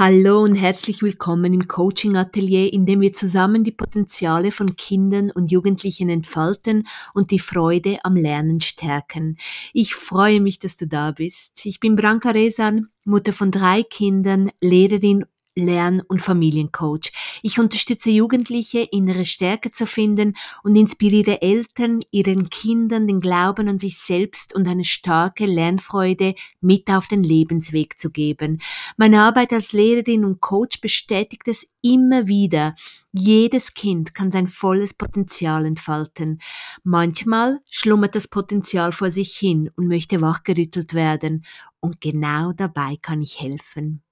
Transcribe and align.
Hallo 0.00 0.40
und 0.40 0.54
herzlich 0.54 1.02
willkommen 1.02 1.52
im 1.52 1.68
Coaching 1.68 2.16
Atelier, 2.16 2.72
in 2.72 2.86
dem 2.86 3.02
wir 3.02 3.12
zusammen 3.12 3.64
die 3.64 3.70
Potenziale 3.70 4.50
von 4.50 4.74
Kindern 4.74 5.30
und 5.30 5.50
Jugendlichen 5.50 6.08
entfalten 6.08 6.88
und 7.12 7.30
die 7.30 7.38
Freude 7.38 7.98
am 8.02 8.16
Lernen 8.16 8.62
stärken. 8.62 9.36
Ich 9.74 9.94
freue 9.94 10.40
mich, 10.40 10.58
dass 10.58 10.78
du 10.78 10.86
da 10.86 11.10
bist. 11.10 11.66
Ich 11.66 11.80
bin 11.80 11.96
Branka 11.96 12.30
Resan, 12.30 12.88
Mutter 13.04 13.34
von 13.34 13.50
drei 13.50 13.82
Kindern, 13.82 14.50
Lehrerin 14.62 15.26
Lern- 15.64 16.02
und 16.08 16.20
Familiencoach. 16.20 17.12
Ich 17.42 17.58
unterstütze 17.58 18.10
Jugendliche, 18.10 18.80
innere 18.80 19.24
Stärke 19.24 19.70
zu 19.70 19.86
finden 19.86 20.36
und 20.62 20.76
inspiriere 20.76 21.42
Eltern, 21.42 22.00
ihren 22.10 22.50
Kindern 22.50 23.06
den 23.06 23.20
Glauben 23.20 23.68
an 23.68 23.78
sich 23.78 23.98
selbst 23.98 24.54
und 24.54 24.66
eine 24.66 24.84
starke 24.84 25.46
Lernfreude 25.46 26.34
mit 26.60 26.88
auf 26.90 27.06
den 27.06 27.22
Lebensweg 27.22 27.98
zu 27.98 28.10
geben. 28.10 28.60
Meine 28.96 29.22
Arbeit 29.22 29.52
als 29.52 29.72
Lehrerin 29.72 30.24
und 30.24 30.40
Coach 30.40 30.80
bestätigt 30.80 31.46
es 31.46 31.66
immer 31.82 32.26
wieder. 32.26 32.74
Jedes 33.12 33.74
Kind 33.74 34.14
kann 34.14 34.30
sein 34.30 34.48
volles 34.48 34.94
Potenzial 34.94 35.64
entfalten. 35.64 36.40
Manchmal 36.82 37.60
schlummert 37.70 38.14
das 38.14 38.28
Potenzial 38.28 38.92
vor 38.92 39.10
sich 39.10 39.36
hin 39.36 39.70
und 39.76 39.88
möchte 39.88 40.20
wachgerüttelt 40.20 40.94
werden. 40.94 41.44
Und 41.80 42.00
genau 42.00 42.52
dabei 42.52 42.96
kann 43.00 43.22
ich 43.22 43.40
helfen. 43.40 44.02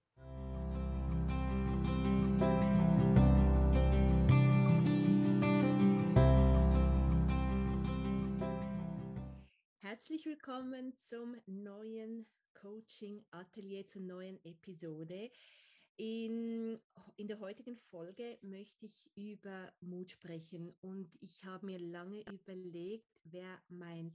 Herzlich 9.88 10.26
willkommen 10.26 10.94
zum 10.98 11.34
neuen 11.46 12.26
Coaching 12.52 13.24
Atelier, 13.30 13.86
zur 13.86 14.02
neuen 14.02 14.38
Episode. 14.44 15.30
In, 15.96 16.78
in 17.16 17.26
der 17.26 17.40
heutigen 17.40 17.78
Folge 17.78 18.38
möchte 18.42 18.84
ich 18.84 19.10
über 19.16 19.72
Mut 19.80 20.10
sprechen 20.10 20.74
und 20.82 21.16
ich 21.22 21.42
habe 21.42 21.64
mir 21.64 21.78
lange 21.78 22.22
überlegt, 22.30 23.18
wer 23.24 23.62
mein 23.70 24.14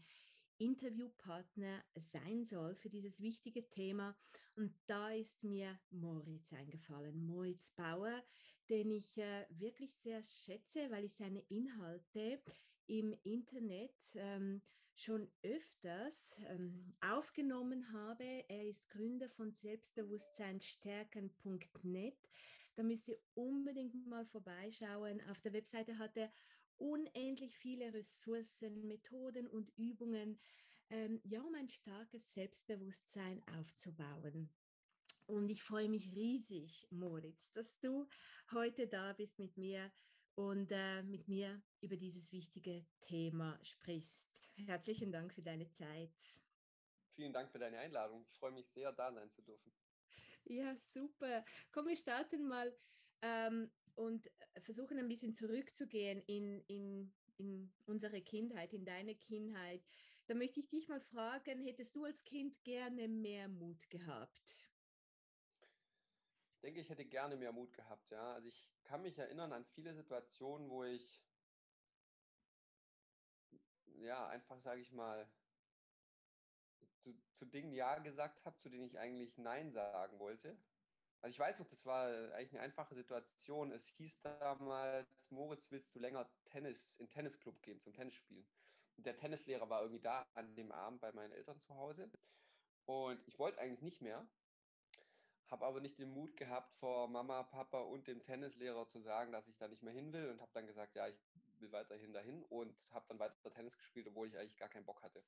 Interviewpartner 0.59 1.83
sein 1.95 2.45
soll 2.45 2.75
für 2.75 2.91
dieses 2.91 3.19
wichtige 3.19 3.67
Thema. 3.67 4.15
Und 4.55 4.75
da 4.85 5.09
ist 5.09 5.43
mir 5.43 5.79
Moritz 5.89 6.53
eingefallen, 6.53 7.25
Moritz 7.25 7.71
Bauer, 7.71 8.21
den 8.69 8.91
ich 8.91 9.17
äh, 9.17 9.47
wirklich 9.49 9.95
sehr 9.95 10.21
schätze, 10.21 10.91
weil 10.91 11.05
ich 11.05 11.15
seine 11.15 11.41
Inhalte 11.49 12.43
im 12.85 13.15
Internet 13.23 13.95
ähm, 14.13 14.61
schon 14.95 15.27
öfters 15.41 16.37
ähm, 16.49 16.93
aufgenommen 17.01 17.91
habe. 17.93 18.45
Er 18.47 18.67
ist 18.67 18.87
Gründer 18.89 19.29
von 19.29 19.51
Selbstbewusstseinstärken.net. 19.51 22.29
Da 22.75 22.83
müsst 22.83 23.07
ihr 23.07 23.17
unbedingt 23.33 24.05
mal 24.07 24.25
vorbeischauen. 24.25 25.21
Auf 25.29 25.41
der 25.41 25.53
Webseite 25.53 25.97
hat 25.97 26.15
er 26.17 26.31
unendlich 26.77 27.57
viele 27.57 27.93
Ressourcen, 27.93 28.87
Methoden 28.87 29.47
und 29.47 29.71
Übungen, 29.77 30.39
ähm, 30.89 31.21
ja, 31.23 31.41
um 31.41 31.55
ein 31.55 31.69
starkes 31.69 32.33
Selbstbewusstsein 32.33 33.41
aufzubauen. 33.57 34.49
Und 35.25 35.49
ich 35.49 35.63
freue 35.63 35.89
mich 35.89 36.13
riesig, 36.13 36.87
Moritz, 36.91 37.51
dass 37.53 37.79
du 37.79 38.07
heute 38.51 38.87
da 38.87 39.13
bist 39.13 39.39
mit 39.39 39.57
mir 39.57 39.91
und 40.35 40.71
äh, 40.71 41.03
mit 41.03 41.27
mir 41.27 41.61
über 41.81 41.97
dieses 41.97 42.31
wichtige 42.31 42.85
Thema 43.01 43.59
sprichst. 43.63 44.51
Herzlichen 44.55 45.11
Dank 45.11 45.33
für 45.33 45.41
deine 45.41 45.69
Zeit. 45.71 46.11
Vielen 47.15 47.33
Dank 47.33 47.51
für 47.51 47.59
deine 47.59 47.77
Einladung. 47.77 48.25
Ich 48.31 48.37
freue 48.39 48.51
mich 48.51 48.69
sehr, 48.71 48.91
da 48.91 49.11
sein 49.13 49.29
zu 49.31 49.41
dürfen. 49.41 49.71
Ja, 50.45 50.75
super. 50.77 51.45
Komm, 51.71 51.87
wir 51.87 51.95
starten 51.95 52.47
mal 52.47 52.75
ähm, 53.21 53.71
und 53.95 54.27
äh, 54.27 54.61
versuchen 54.61 54.97
ein 54.97 55.07
bisschen 55.07 55.33
zurückzugehen 55.33 56.21
in, 56.23 56.61
in, 56.67 57.13
in 57.37 57.71
unsere 57.85 58.21
Kindheit, 58.21 58.73
in 58.73 58.85
deine 58.85 59.15
Kindheit. 59.15 59.83
Da 60.27 60.33
möchte 60.33 60.59
ich 60.59 60.69
dich 60.69 60.87
mal 60.87 61.01
fragen, 61.01 61.61
hättest 61.61 61.95
du 61.95 62.05
als 62.05 62.23
Kind 62.23 62.61
gerne 62.63 63.07
mehr 63.07 63.47
Mut 63.47 63.89
gehabt? 63.89 64.72
Denke, 66.63 66.79
ich 66.79 66.89
hätte 66.89 67.05
gerne 67.05 67.35
mehr 67.35 67.51
Mut 67.51 67.73
gehabt, 67.73 68.09
ja. 68.11 68.33
Also 68.33 68.47
ich 68.47 68.65
kann 68.83 69.01
mich 69.01 69.17
erinnern 69.17 69.51
an 69.51 69.65
viele 69.65 69.93
Situationen, 69.93 70.69
wo 70.69 70.83
ich 70.83 71.21
ja, 74.03 74.27
einfach, 74.27 74.59
sage 74.61 74.81
ich 74.81 74.91
mal, 74.91 75.29
zu, 77.03 77.13
zu 77.33 77.45
Dingen 77.45 77.73
Ja 77.73 77.99
gesagt 77.99 78.45
habe, 78.45 78.57
zu 78.59 78.69
denen 78.69 78.85
ich 78.85 78.97
eigentlich 78.97 79.37
Nein 79.37 79.71
sagen 79.71 80.19
wollte. 80.19 80.57
Also 81.21 81.33
ich 81.33 81.39
weiß 81.39 81.59
noch, 81.59 81.67
das 81.67 81.85
war 81.85 82.07
eigentlich 82.33 82.53
eine 82.53 82.61
einfache 82.61 82.95
Situation. 82.95 83.71
Es 83.71 83.87
hieß 83.87 84.21
damals, 84.21 85.31
Moritz, 85.31 85.71
willst 85.71 85.95
du 85.95 85.99
länger 85.99 86.29
Tennis, 86.45 86.95
in 86.95 87.09
Tennisclub 87.09 87.61
gehen, 87.61 87.79
zum 87.81 87.93
Tennisspielen? 87.93 88.45
Und 88.97 89.05
der 89.05 89.15
Tennislehrer 89.15 89.69
war 89.69 89.81
irgendwie 89.81 90.01
da 90.01 90.27
an 90.33 90.55
dem 90.55 90.71
Abend 90.71 91.01
bei 91.01 91.11
meinen 91.13 91.31
Eltern 91.31 91.59
zu 91.61 91.75
Hause. 91.75 92.11
Und 92.85 93.25
ich 93.27 93.39
wollte 93.39 93.59
eigentlich 93.59 93.81
nicht 93.81 94.01
mehr, 94.01 94.27
habe 95.51 95.65
aber 95.65 95.79
nicht 95.81 95.99
den 95.99 96.09
Mut 96.11 96.37
gehabt, 96.37 96.75
vor 96.75 97.07
Mama, 97.07 97.43
Papa 97.43 97.81
und 97.81 98.07
dem 98.07 98.23
Tennislehrer 98.23 98.87
zu 98.87 98.99
sagen, 99.01 99.31
dass 99.31 99.47
ich 99.47 99.57
da 99.57 99.67
nicht 99.67 99.83
mehr 99.83 99.93
hin 99.93 100.13
will 100.13 100.29
und 100.29 100.41
habe 100.41 100.51
dann 100.53 100.67
gesagt, 100.67 100.95
ja, 100.95 101.07
ich 101.07 101.33
will 101.59 101.71
weiterhin 101.71 102.13
dahin 102.13 102.43
und 102.43 102.89
habe 102.91 103.05
dann 103.09 103.19
weiter 103.19 103.51
Tennis 103.51 103.77
gespielt, 103.77 104.07
obwohl 104.07 104.27
ich 104.27 104.37
eigentlich 104.37 104.57
gar 104.57 104.69
keinen 104.69 104.85
Bock 104.85 105.03
hatte. 105.03 105.25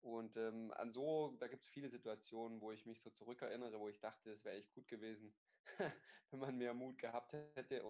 Und 0.00 0.36
ähm, 0.36 0.72
an 0.72 0.92
so, 0.92 1.36
da 1.38 1.48
gibt 1.48 1.62
es 1.62 1.68
viele 1.68 1.88
Situationen, 1.90 2.60
wo 2.60 2.72
ich 2.72 2.86
mich 2.86 3.00
so 3.00 3.10
zurückerinnere, 3.10 3.80
wo 3.80 3.88
ich 3.88 4.00
dachte, 4.00 4.30
es 4.32 4.44
wäre 4.44 4.56
echt 4.56 4.72
gut 4.72 4.88
gewesen, 4.88 5.36
wenn 6.30 6.40
man 6.40 6.56
mehr 6.58 6.74
Mut 6.74 6.98
gehabt 6.98 7.32
hätte 7.32 7.84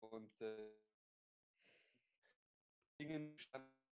und, 0.00 0.40
äh, 0.40 0.70
Dingen, 2.98 3.36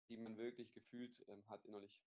die 0.09 0.17
man 0.17 0.37
wirklich 0.37 0.73
gefühlt 0.73 1.27
ähm, 1.27 1.47
hat 1.49 1.65
innerlich. 1.65 2.03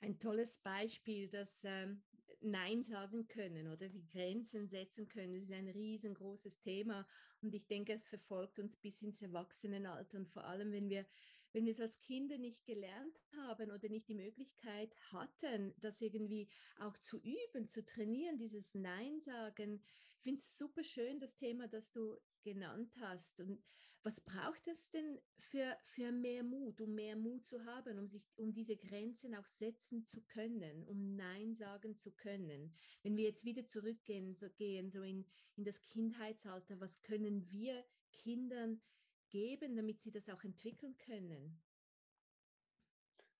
Ein 0.00 0.18
tolles 0.18 0.58
Beispiel, 0.58 1.28
dass 1.28 1.62
ähm, 1.64 2.02
Nein 2.40 2.82
sagen 2.82 3.26
können 3.28 3.68
oder 3.68 3.88
die 3.88 4.06
Grenzen 4.06 4.68
setzen 4.68 5.08
können. 5.08 5.34
Das 5.34 5.44
ist 5.44 5.52
ein 5.52 5.68
riesengroßes 5.68 6.60
Thema 6.60 7.06
und 7.42 7.54
ich 7.54 7.66
denke, 7.66 7.92
es 7.92 8.04
verfolgt 8.04 8.58
uns 8.58 8.76
bis 8.76 9.02
ins 9.02 9.20
Erwachsenenalter 9.20 10.18
und 10.18 10.28
vor 10.28 10.44
allem, 10.44 10.72
wenn 10.72 10.88
wir 10.88 11.04
wenn 11.52 11.64
wir 11.64 11.72
es 11.72 11.80
als 11.80 12.00
Kinder 12.00 12.38
nicht 12.38 12.64
gelernt 12.64 13.18
haben 13.36 13.70
oder 13.70 13.88
nicht 13.88 14.08
die 14.08 14.14
Möglichkeit 14.14 14.94
hatten, 15.12 15.74
das 15.78 16.00
irgendwie 16.00 16.48
auch 16.78 16.96
zu 16.98 17.20
üben, 17.20 17.68
zu 17.68 17.84
trainieren, 17.84 18.38
dieses 18.38 18.74
Nein 18.74 19.20
sagen. 19.20 19.82
Ich 20.16 20.22
finde 20.22 20.40
es 20.40 20.56
super 20.56 20.84
schön, 20.84 21.18
das 21.18 21.36
Thema, 21.36 21.66
das 21.66 21.90
du 21.90 22.16
genannt 22.42 22.94
hast. 23.00 23.40
Und 23.40 23.62
was 24.02 24.20
braucht 24.20 24.66
es 24.66 24.90
denn 24.90 25.20
für, 25.38 25.76
für 25.84 26.10
mehr 26.10 26.42
Mut, 26.42 26.80
um 26.80 26.94
mehr 26.94 27.16
Mut 27.16 27.46
zu 27.46 27.64
haben, 27.66 27.98
um 27.98 28.08
sich, 28.08 28.22
um 28.36 28.52
diese 28.52 28.76
Grenzen 28.76 29.34
auch 29.34 29.46
setzen 29.46 30.06
zu 30.06 30.22
können, 30.22 30.84
um 30.84 31.16
Nein 31.16 31.54
sagen 31.54 31.98
zu 31.98 32.10
können? 32.12 32.74
Wenn 33.02 33.16
wir 33.16 33.24
jetzt 33.24 33.44
wieder 33.44 33.66
zurückgehen, 33.66 34.34
so 34.34 34.48
gehen, 34.50 34.90
so 34.90 35.02
in, 35.02 35.26
in 35.56 35.64
das 35.64 35.82
Kindheitsalter, 35.82 36.80
was 36.80 37.02
können 37.02 37.50
wir 37.50 37.84
Kindern 38.12 38.80
geben, 39.28 39.76
damit 39.76 40.00
sie 40.00 40.10
das 40.10 40.28
auch 40.28 40.42
entwickeln 40.44 40.96
können? 40.96 41.60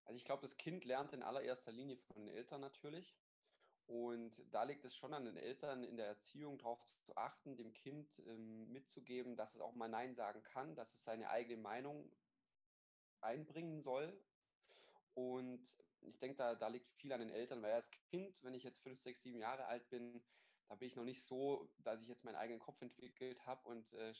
Also 0.04 0.18
ich 0.18 0.24
glaube, 0.24 0.42
das 0.42 0.56
Kind 0.56 0.84
lernt 0.84 1.12
in 1.12 1.22
allererster 1.22 1.72
Linie 1.72 1.96
von 1.96 2.16
den 2.16 2.28
Eltern 2.28 2.60
natürlich. 2.60 3.14
Und 3.90 4.40
da 4.52 4.62
liegt 4.62 4.84
es 4.84 4.94
schon 4.94 5.12
an 5.14 5.24
den 5.24 5.36
Eltern 5.36 5.82
in 5.82 5.96
der 5.96 6.06
Erziehung 6.06 6.58
darauf 6.58 6.78
zu 7.00 7.16
achten, 7.16 7.56
dem 7.56 7.72
Kind 7.72 8.08
ähm, 8.20 8.70
mitzugeben, 8.70 9.34
dass 9.34 9.56
es 9.56 9.60
auch 9.60 9.74
mal 9.74 9.88
Nein 9.88 10.14
sagen 10.14 10.44
kann, 10.44 10.76
dass 10.76 10.94
es 10.94 11.02
seine 11.02 11.28
eigene 11.28 11.60
Meinung 11.60 12.08
einbringen 13.20 13.82
soll. 13.82 14.16
Und 15.14 15.60
ich 16.02 16.20
denke, 16.20 16.36
da, 16.36 16.54
da 16.54 16.68
liegt 16.68 16.88
viel 16.92 17.12
an 17.12 17.18
den 17.18 17.30
Eltern, 17.30 17.62
weil 17.62 17.72
als 17.72 17.90
Kind, 17.90 18.40
wenn 18.44 18.54
ich 18.54 18.62
jetzt 18.62 18.78
fünf, 18.78 19.00
sechs, 19.02 19.22
sieben 19.22 19.40
Jahre 19.40 19.64
alt 19.64 19.90
bin, 19.90 20.22
da 20.68 20.76
bin 20.76 20.86
ich 20.86 20.94
noch 20.94 21.04
nicht 21.04 21.24
so, 21.24 21.68
dass 21.78 22.00
ich 22.00 22.06
jetzt 22.06 22.22
meinen 22.22 22.36
eigenen 22.36 22.60
Kopf 22.60 22.80
entwickelt 22.80 23.44
habe 23.44 23.68
und 23.68 23.92
äh, 23.94 24.14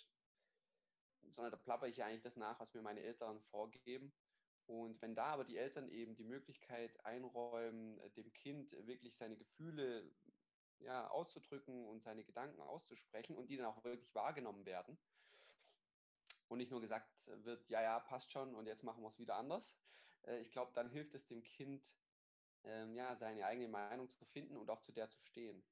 sondern 1.37 1.53
da 1.53 1.59
plapper 1.59 1.87
ich 1.87 1.99
ja 1.99 2.07
eigentlich 2.07 2.23
das 2.23 2.35
nach, 2.35 2.59
was 2.59 2.75
mir 2.75 2.83
meine 2.83 3.03
Eltern 3.03 3.41
vorgeben. 3.53 4.13
Und 4.71 5.03
wenn 5.03 5.17
da 5.17 5.25
aber 5.25 5.43
die 5.43 5.57
Eltern 5.57 5.89
eben 5.89 6.15
die 6.15 6.23
Möglichkeit 6.23 7.05
einräumen, 7.05 7.99
äh, 7.99 8.11
dem 8.11 8.33
Kind 8.33 8.71
wirklich 8.87 9.17
seine 9.17 9.37
Gefühle 9.37 10.09
ja, 10.79 11.09
auszudrücken 11.09 11.89
und 11.89 12.05
seine 12.05 12.23
Gedanken 12.23 12.61
auszusprechen 12.61 13.37
und 13.37 13.51
die 13.51 13.57
dann 13.57 13.67
auch 13.67 13.83
wirklich 13.83 14.15
wahrgenommen 14.15 14.65
werden 14.65 14.97
und 16.47 16.59
nicht 16.59 16.71
nur 16.71 16.81
gesagt 16.81 17.27
wird, 17.43 17.69
ja, 17.69 17.83
ja, 17.83 17.99
passt 17.99 18.31
schon 18.31 18.55
und 18.55 18.67
jetzt 18.67 18.85
machen 18.85 19.03
wir 19.03 19.09
es 19.09 19.19
wieder 19.19 19.35
anders. 19.35 19.77
Äh, 20.23 20.39
ich 20.39 20.53
glaube, 20.53 20.71
dann 20.73 20.89
hilft 20.89 21.17
es 21.17 21.27
dem 21.27 21.43
Kind, 21.43 21.93
ähm, 22.63 22.95
ja, 22.95 23.17
seine 23.17 23.45
eigene 23.47 23.67
Meinung 23.67 24.09
zu 24.09 24.25
finden 24.25 24.57
und 24.57 24.71
auch 24.71 24.83
zu 24.83 24.93
der 24.93 25.11
zu 25.11 25.21
stehen. 25.21 25.65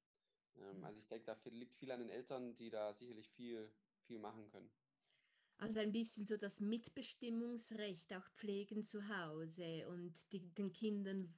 Ähm, 0.57 0.79
mhm. 0.79 0.83
also 0.83 0.99
ich 0.99 1.07
denke, 1.07 1.25
da 1.25 1.37
liegt 1.45 1.73
viel 1.73 1.91
an 1.93 2.01
den 2.01 2.09
Eltern, 2.09 2.57
die 2.57 2.69
da 2.69 2.93
sicherlich 2.93 3.29
viel, 3.29 3.71
viel 4.01 4.19
machen 4.19 4.49
können. 4.51 4.69
Also 5.59 5.81
ein 5.81 5.91
bisschen 5.91 6.25
so 6.25 6.37
das 6.37 6.61
Mitbestimmungsrecht 6.61 8.13
auch 8.13 8.27
pflegen 8.35 8.85
zu 8.85 9.09
Hause 9.09 9.87
und 9.89 10.31
die, 10.31 10.39
den 10.55 10.71
Kindern 10.71 11.33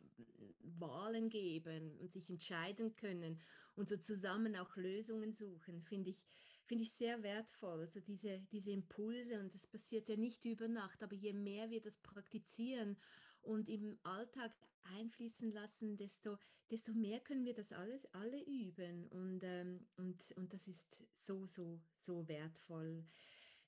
Wahlen 0.80 1.30
geben 1.30 1.98
und 2.00 2.12
sich 2.12 2.30
entscheiden 2.30 2.96
können 2.96 3.40
und 3.76 3.90
so 3.90 3.98
zusammen 3.98 4.56
auch 4.56 4.76
Lösungen 4.76 5.34
suchen, 5.34 5.82
finde 5.82 6.12
ich, 6.12 6.24
finde 6.66 6.84
ich 6.84 6.94
sehr 6.94 7.24
wertvoll. 7.24 7.80
Also 7.80 8.00
diese, 8.00 8.42
diese 8.52 8.70
Impulse 8.70 9.40
und 9.40 9.56
das 9.56 9.66
passiert 9.66 10.08
ja 10.08 10.16
nicht 10.16 10.46
über 10.46 10.68
Nacht, 10.68 11.02
aber 11.02 11.16
je 11.16 11.34
mehr 11.34 11.72
wir 11.72 11.82
das 11.82 11.98
praktizieren 11.98 12.98
und 13.42 13.70
im 13.70 13.98
Alltag 14.04 14.54
einfließen 14.84 15.52
lassen, 15.52 15.98
desto, 15.98 16.38
desto 16.70 16.94
mehr 16.94 17.20
können 17.22 17.46
wir 17.46 17.56
das 17.56 17.72
alles 17.72 18.06
alle 18.14 18.44
üben 18.44 19.08
und, 19.08 19.42
ähm, 19.44 19.88
und, 19.98 20.32
und 20.36 20.54
das 20.54 20.68
ist 20.68 21.04
so, 21.14 21.48
so, 21.48 21.82
so 21.94 22.28
wertvoll 22.28 23.04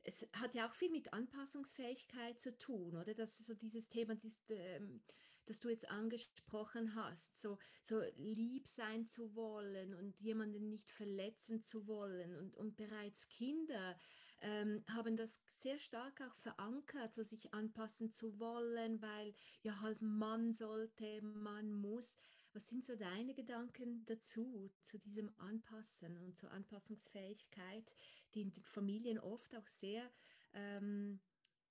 es 0.04 0.28
hat 0.34 0.54
ja 0.54 0.68
auch 0.68 0.74
viel 0.74 0.90
mit 0.90 1.14
Anpassungsfähigkeit 1.14 2.40
zu 2.40 2.58
tun, 2.58 2.96
oder? 2.96 3.14
Das 3.14 3.40
ist 3.40 3.48
so 3.48 3.54
dieses 3.54 3.90
Thema, 3.90 4.16
das, 4.16 4.40
ähm, 4.50 5.02
das 5.46 5.60
du 5.60 5.70
jetzt 5.70 5.90
angesprochen 5.90 6.96
hast, 6.96 7.40
so, 7.40 7.58
so 7.82 8.02
lieb 8.18 8.68
sein 8.68 9.06
zu 9.08 9.36
wollen 9.36 9.94
und 9.94 10.20
jemanden 10.20 10.70
nicht 10.70 10.92
verletzen 10.92 11.62
zu 11.62 11.88
wollen. 11.88 12.36
Und, 12.36 12.56
und 12.56 12.76
bereits 12.76 13.28
Kinder 13.30 13.98
ähm, 14.42 14.84
haben 14.90 15.16
das 15.16 15.42
sehr 15.50 15.80
stark 15.80 16.22
auch 16.22 16.36
verankert, 16.36 17.14
so 17.14 17.24
sich 17.24 17.54
anpassen 17.54 18.12
zu 18.12 18.40
wollen, 18.40 19.02
weil 19.02 19.34
ja 19.62 19.80
halt 19.82 20.02
man 20.02 20.54
sollte, 20.54 21.22
man 21.22 21.72
muss. 21.72 22.16
Was 22.54 22.70
sind 22.70 22.86
so 22.86 22.96
deine 22.96 23.34
Gedanken 23.34 24.06
dazu, 24.06 24.70
zu 24.82 25.00
diesem 25.00 25.34
Anpassen 25.40 26.18
und 26.20 26.38
zur 26.38 26.52
Anpassungsfähigkeit, 26.52 27.96
die 28.34 28.42
in 28.42 28.52
den 28.52 28.64
Familien 28.64 29.18
oft 29.18 29.56
auch 29.56 29.68
sehr 29.68 30.08
ähm, 30.54 31.20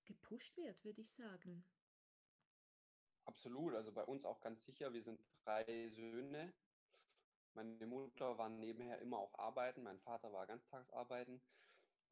gepusht 0.05 0.57
wird, 0.57 0.85
würde 0.85 1.01
ich 1.01 1.13
sagen? 1.13 1.65
Absolut, 3.27 3.75
also 3.75 3.93
bei 3.93 4.05
uns 4.05 4.25
auch 4.25 4.41
ganz 4.41 4.65
sicher. 4.65 4.93
Wir 4.93 5.05
sind 5.05 5.21
drei 5.45 5.89
Söhne. 5.91 6.53
Meine 7.55 7.87
Mutter 7.87 8.37
war 8.39 8.49
nebenher 8.49 8.99
immer 9.01 9.19
auf 9.19 9.39
Arbeiten, 9.39 9.85
mein 9.85 10.01
Vater 10.01 10.33
war 10.33 10.49
ganztags 10.49 10.91
arbeiten. 10.91 11.41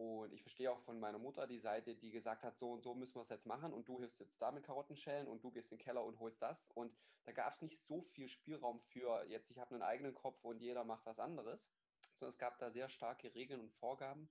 Und 0.01 0.33
ich 0.33 0.41
verstehe 0.41 0.73
auch 0.73 0.81
von 0.81 0.99
meiner 0.99 1.19
Mutter 1.19 1.47
die 1.47 1.59
Seite, 1.59 1.95
die 1.95 2.11
gesagt 2.11 2.43
hat, 2.43 2.57
so 2.57 2.71
und 2.71 2.81
so 2.81 2.95
müssen 2.95 3.17
wir 3.17 3.21
es 3.21 3.29
jetzt 3.29 3.45
machen 3.45 3.75
und 3.75 3.87
du 3.87 3.99
hilfst 3.99 4.19
jetzt 4.19 4.41
da 4.41 4.51
mit 4.51 4.65
Karottenschellen 4.65 5.29
und 5.29 5.45
du 5.45 5.51
gehst 5.51 5.71
in 5.73 5.77
den 5.77 5.85
Keller 5.85 6.03
und 6.03 6.19
holst 6.21 6.41
das. 6.41 6.71
Und 6.71 6.97
da 7.25 7.33
gab 7.33 7.53
es 7.53 7.61
nicht 7.61 7.79
so 7.83 8.01
viel 8.01 8.27
Spielraum 8.27 8.81
für 8.81 9.23
jetzt, 9.29 9.51
ich 9.51 9.59
habe 9.59 9.75
einen 9.75 9.83
eigenen 9.83 10.15
Kopf 10.15 10.43
und 10.43 10.63
jeder 10.63 10.85
macht 10.85 11.05
was 11.05 11.19
anderes, 11.19 11.71
sondern 12.15 12.31
es 12.31 12.39
gab 12.39 12.59
da 12.59 12.71
sehr 12.71 12.89
starke 12.89 13.35
Regeln 13.35 13.61
und 13.61 13.75
Vorgaben. 13.75 14.31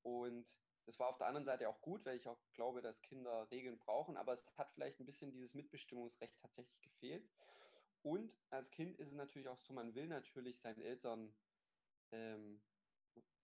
Und 0.00 0.50
das 0.86 0.98
war 0.98 1.08
auf 1.08 1.18
der 1.18 1.26
anderen 1.26 1.44
Seite 1.44 1.68
auch 1.68 1.82
gut, 1.82 2.06
weil 2.06 2.16
ich 2.16 2.26
auch 2.26 2.40
glaube, 2.54 2.80
dass 2.80 3.02
Kinder 3.02 3.50
Regeln 3.50 3.78
brauchen, 3.78 4.16
aber 4.16 4.32
es 4.32 4.46
hat 4.56 4.72
vielleicht 4.72 4.98
ein 4.98 5.04
bisschen 5.04 5.30
dieses 5.30 5.52
Mitbestimmungsrecht 5.52 6.38
tatsächlich 6.40 6.80
gefehlt. 6.80 7.28
Und 8.00 8.34
als 8.48 8.70
Kind 8.70 8.96
ist 8.98 9.08
es 9.08 9.14
natürlich 9.14 9.48
auch 9.48 9.58
so, 9.58 9.74
man 9.74 9.94
will 9.94 10.06
natürlich 10.06 10.58
seinen 10.58 10.80
Eltern 10.80 11.34
ähm, 12.12 12.62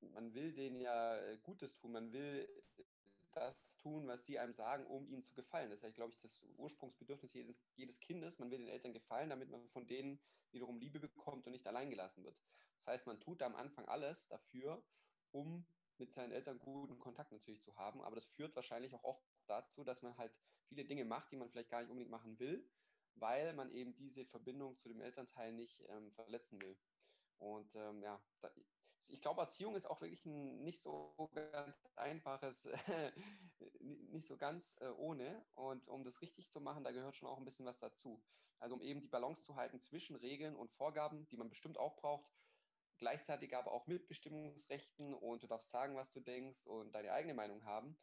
man 0.00 0.35
will 0.35 0.53
denen 0.53 0.81
ja 0.81 1.17
äh, 1.17 1.38
Gutes 1.43 1.76
tun, 1.76 1.93
man 1.93 2.12
will 2.12 2.49
das 3.32 3.76
tun, 3.76 4.06
was 4.09 4.25
sie 4.25 4.38
einem 4.38 4.55
sagen, 4.55 4.87
um 4.87 5.06
ihnen 5.09 5.23
zu 5.23 5.35
gefallen. 5.35 5.70
Das 5.70 5.81
ist 5.81 5.85
ja, 5.85 5.91
glaube 5.91 6.12
ich, 6.12 6.20
das 6.20 6.43
Ursprungsbedürfnis 6.56 7.35
jedes, 7.35 7.56
jedes 7.76 8.00
Kindes. 8.00 8.38
Man 8.38 8.50
will 8.50 8.59
den 8.59 8.69
Eltern 8.69 8.93
gefallen, 8.93 9.31
damit 9.31 9.50
man 9.50 9.69
von 9.69 9.87
denen 9.87 10.19
wiederum 10.50 10.79
Liebe 10.79 10.99
bekommt 10.99 11.47
und 11.47 11.53
nicht 11.53 11.67
allein 11.67 11.91
gelassen 11.91 12.25
wird. 12.25 12.37
Das 12.79 12.87
heißt, 12.87 13.06
man 13.06 13.20
tut 13.20 13.41
da 13.41 13.47
am 13.47 13.56
Anfang 13.56 13.87
alles 13.87 14.29
dafür, 14.29 14.82
um 15.31 15.67
mit 15.99 16.12
seinen 16.12 16.32
Eltern 16.32 16.59
guten 16.59 16.99
Kontakt 16.99 17.32
natürlich 17.32 17.62
zu 17.62 17.76
haben. 17.76 18.00
Aber 18.03 18.15
das 18.15 18.26
führt 18.26 18.55
wahrscheinlich 18.56 18.94
auch 18.94 19.05
oft 19.05 19.23
dazu, 19.47 19.85
dass 19.85 20.03
man 20.03 20.17
halt 20.17 20.32
viele 20.69 20.85
Dinge 20.85 21.05
macht, 21.05 21.31
die 21.32 21.37
man 21.37 21.49
vielleicht 21.50 21.70
gar 21.70 21.81
nicht 21.81 21.91
unbedingt 21.91 22.11
machen 22.11 22.38
will, 22.38 22.67
weil 23.17 23.53
man 23.53 23.70
eben 23.73 23.94
diese 23.97 24.25
Verbindung 24.25 24.79
zu 24.79 24.88
dem 24.88 25.00
Elternteil 25.00 25.53
nicht 25.53 25.82
ähm, 25.88 26.12
verletzen 26.12 26.61
will. 26.62 26.79
Und 27.38 27.75
ähm, 27.75 28.03
ja, 28.03 28.20
da, 28.41 28.50
ich 29.08 29.20
glaube, 29.20 29.40
Erziehung 29.40 29.75
ist 29.75 29.87
auch 29.87 30.00
wirklich 30.00 30.25
ein 30.26 30.62
nicht 30.62 30.81
so 30.81 31.14
ganz 31.52 31.88
einfaches, 31.96 32.69
nicht 33.81 34.26
so 34.26 34.37
ganz 34.37 34.76
äh, 34.81 34.88
ohne. 34.88 35.44
Und 35.55 35.88
um 35.88 36.05
das 36.05 36.20
richtig 36.20 36.50
zu 36.50 36.60
machen, 36.60 36.84
da 36.84 36.93
gehört 36.93 37.16
schon 37.16 37.28
auch 37.28 37.38
ein 37.38 37.44
bisschen 37.44 37.66
was 37.66 37.78
dazu. 37.78 38.22
Also 38.58 38.75
um 38.75 38.82
eben 38.82 39.00
die 39.00 39.08
Balance 39.08 39.44
zu 39.44 39.56
halten 39.56 39.81
zwischen 39.81 40.16
Regeln 40.16 40.56
und 40.56 40.72
Vorgaben, 40.72 41.28
die 41.28 41.37
man 41.37 41.49
bestimmt 41.49 41.78
auch 41.78 41.96
braucht, 41.96 42.31
gleichzeitig 42.99 43.56
aber 43.56 43.72
auch 43.72 43.87
Mitbestimmungsrechten 43.87 45.14
und 45.14 45.43
du 45.43 45.46
darfst 45.46 45.70
sagen, 45.70 45.96
was 45.96 46.12
du 46.12 46.20
denkst 46.20 46.66
und 46.66 46.93
deine 46.93 47.12
eigene 47.12 47.34
Meinung 47.34 47.64
haben. 47.64 47.99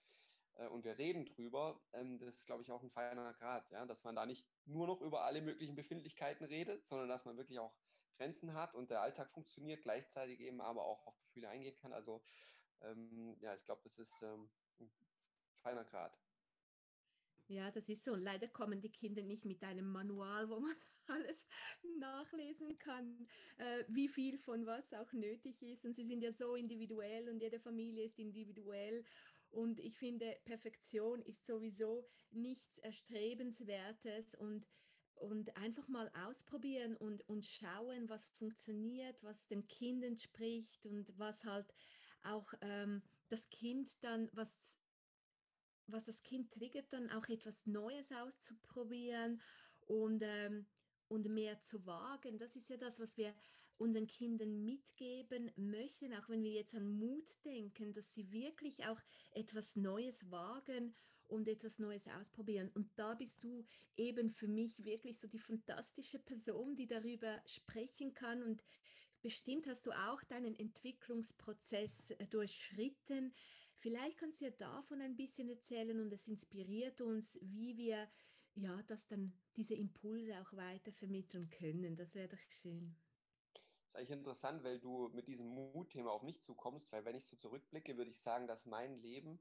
Äh, 0.55 0.67
und 0.67 0.85
wir 0.85 0.97
reden 0.97 1.25
drüber. 1.25 1.81
Ähm, 1.93 2.17
das 2.19 2.37
ist, 2.37 2.45
glaube 2.45 2.63
ich, 2.63 2.71
auch 2.71 2.81
ein 2.81 2.91
feiner 2.91 3.33
Grad, 3.33 3.69
ja? 3.71 3.85
dass 3.85 4.03
man 4.03 4.15
da 4.15 4.25
nicht 4.25 4.47
nur 4.65 4.87
noch 4.87 5.01
über 5.01 5.23
alle 5.23 5.41
möglichen 5.41 5.75
Befindlichkeiten 5.75 6.45
redet, 6.45 6.85
sondern 6.85 7.09
dass 7.09 7.25
man 7.25 7.37
wirklich 7.37 7.59
auch 7.59 7.73
Grenzen 8.17 8.53
hat 8.53 8.73
und 8.75 8.89
der 8.89 9.01
Alltag 9.01 9.31
funktioniert, 9.31 9.81
gleichzeitig 9.81 10.39
eben 10.39 10.62
aber 10.62 10.83
auch 10.83 11.06
auf 11.07 11.19
Gefühle 11.21 11.50
eingehen 11.50 11.75
kann. 11.75 11.94
Also 11.94 12.23
ähm, 12.81 13.35
ja, 13.41 13.56
ich 13.56 13.63
glaube, 13.65 13.81
das 13.83 13.97
ist 14.00 14.21
ähm, 14.21 14.50
ein 14.79 14.91
feiner 15.62 15.83
Grad. 15.85 16.17
Ja, 17.47 17.69
das 17.71 17.89
ist 17.89 18.03
so. 18.03 18.13
Und 18.13 18.21
leider 18.21 18.47
kommen 18.47 18.81
die 18.81 18.91
Kinder 18.91 19.21
nicht 19.21 19.45
mit 19.45 19.63
einem 19.63 19.91
Manual, 19.91 20.50
wo 20.50 20.59
man 20.59 20.75
alles 21.07 21.45
nachlesen 22.00 22.77
kann, 22.79 23.27
äh, 23.57 23.83
wie 23.88 24.07
viel 24.07 24.39
von 24.39 24.65
was 24.65 24.94
auch 24.94 25.12
nötig 25.13 25.62
ist. 25.62 25.85
Und 25.85 25.95
sie 25.95 26.06
sind 26.06 26.21
ja 26.21 26.31
so 26.31 26.56
individuell 26.56 27.29
und 27.29 27.39
jede 27.39 27.59
Familie 27.59 28.06
ist 28.06 28.17
individuell. 28.17 29.06
Und 29.51 29.79
ich 29.79 29.97
finde, 29.97 30.35
Perfektion 30.45 31.21
ist 31.21 31.45
sowieso 31.45 32.07
nichts 32.31 32.79
Erstrebenswertes. 32.79 34.35
Und 34.35 34.67
und 35.15 35.56
einfach 35.57 35.88
mal 35.88 36.12
ausprobieren 36.27 36.95
und, 36.97 37.27
und 37.29 37.45
schauen, 37.45 38.09
was 38.09 38.29
funktioniert, 38.29 39.21
was 39.23 39.47
dem 39.47 39.67
Kind 39.67 40.03
entspricht 40.03 40.85
und 40.85 41.17
was 41.17 41.45
halt 41.45 41.73
auch 42.23 42.53
ähm, 42.62 43.01
das 43.29 43.50
Kind 43.50 43.91
dann, 44.03 44.29
was, 44.33 44.56
was 45.88 46.06
das 46.06 46.23
Kind 46.23 46.51
triggert, 46.51 46.91
dann 46.91 47.09
auch 47.12 47.27
etwas 47.29 47.65
Neues 47.65 48.12
auszuprobieren 48.12 49.41
und, 49.81 50.21
ähm, 50.23 50.65
und 51.07 51.29
mehr 51.29 51.62
zu 51.62 51.85
wagen. 51.85 52.38
Das 52.38 52.56
ist 52.56 52.69
ja 52.69 52.77
das, 52.77 53.00
was 53.00 53.17
wir 53.17 53.33
unseren 53.77 54.07
Kindern 54.07 54.63
mitgeben 54.63 55.51
möchten, 55.56 56.13
auch 56.13 56.29
wenn 56.29 56.44
wir 56.44 56.51
jetzt 56.51 56.75
an 56.75 56.88
Mut 56.88 57.27
denken, 57.44 57.94
dass 57.94 58.13
sie 58.13 58.31
wirklich 58.31 58.85
auch 58.85 59.01
etwas 59.31 59.75
Neues 59.75 60.31
wagen 60.31 60.95
und 61.27 61.48
etwas 61.48 61.80
Neues 61.80 62.07
ausprobieren. 62.07 62.72
Und 62.74 62.89
da 62.96 63.13
bist 63.15 63.44
du 63.44 63.65
eben 63.96 64.29
für 64.29 64.48
mich 64.48 64.84
wirklich 64.84 65.20
so 65.20 65.27
die 65.27 65.39
fantastische 65.39 66.20
Person, 66.20 66.75
die 66.75 66.88
darüber 66.88 67.41
sprechen 67.46 68.13
kann. 68.13 68.44
Und 68.44 68.63
bestimmt 69.22 69.67
hast 69.67 69.86
du 69.86 69.91
auch 69.91 70.24
deinen 70.24 70.55
Entwicklungsprozess 70.55 72.12
äh, 72.12 72.27
durchschritten. 72.27 73.34
Vielleicht 73.77 74.17
kannst 74.17 74.41
du 74.41 74.46
ja 74.46 74.51
davon 74.51 75.01
ein 75.01 75.15
bisschen 75.15 75.50
erzählen 75.50 76.00
und 76.00 76.12
es 76.12 76.27
inspiriert 76.27 77.01
uns, 77.01 77.38
wie 77.41 77.77
wir 77.77 78.08
ja, 78.55 78.82
das 78.84 79.05
dann 79.08 79.34
diese 79.55 79.75
Impulse 79.75 80.39
auch 80.41 80.53
weiter 80.53 80.91
vermitteln 80.94 81.50
können. 81.50 81.96
Das 81.96 82.15
wäre 82.15 82.29
doch 82.29 82.39
schön. 82.62 82.96
Das 83.53 83.89
ist 83.89 83.96
eigentlich 83.98 84.12
interessant, 84.12 84.63
weil 84.63 84.79
du 84.79 85.10
mit 85.10 85.27
diesem 85.27 85.48
Mutthema 85.48 86.12
auf 86.12 86.24
mich 86.24 86.41
zukommst, 86.41 86.91
weil 86.91 87.05
wenn 87.05 87.15
ich 87.15 87.25
so 87.25 87.36
zurückblicke, 87.36 87.98
würde 87.98 88.10
ich 88.10 88.20
sagen, 88.20 88.48
dass 88.48 88.65
mein 88.65 88.98
Leben 89.01 89.39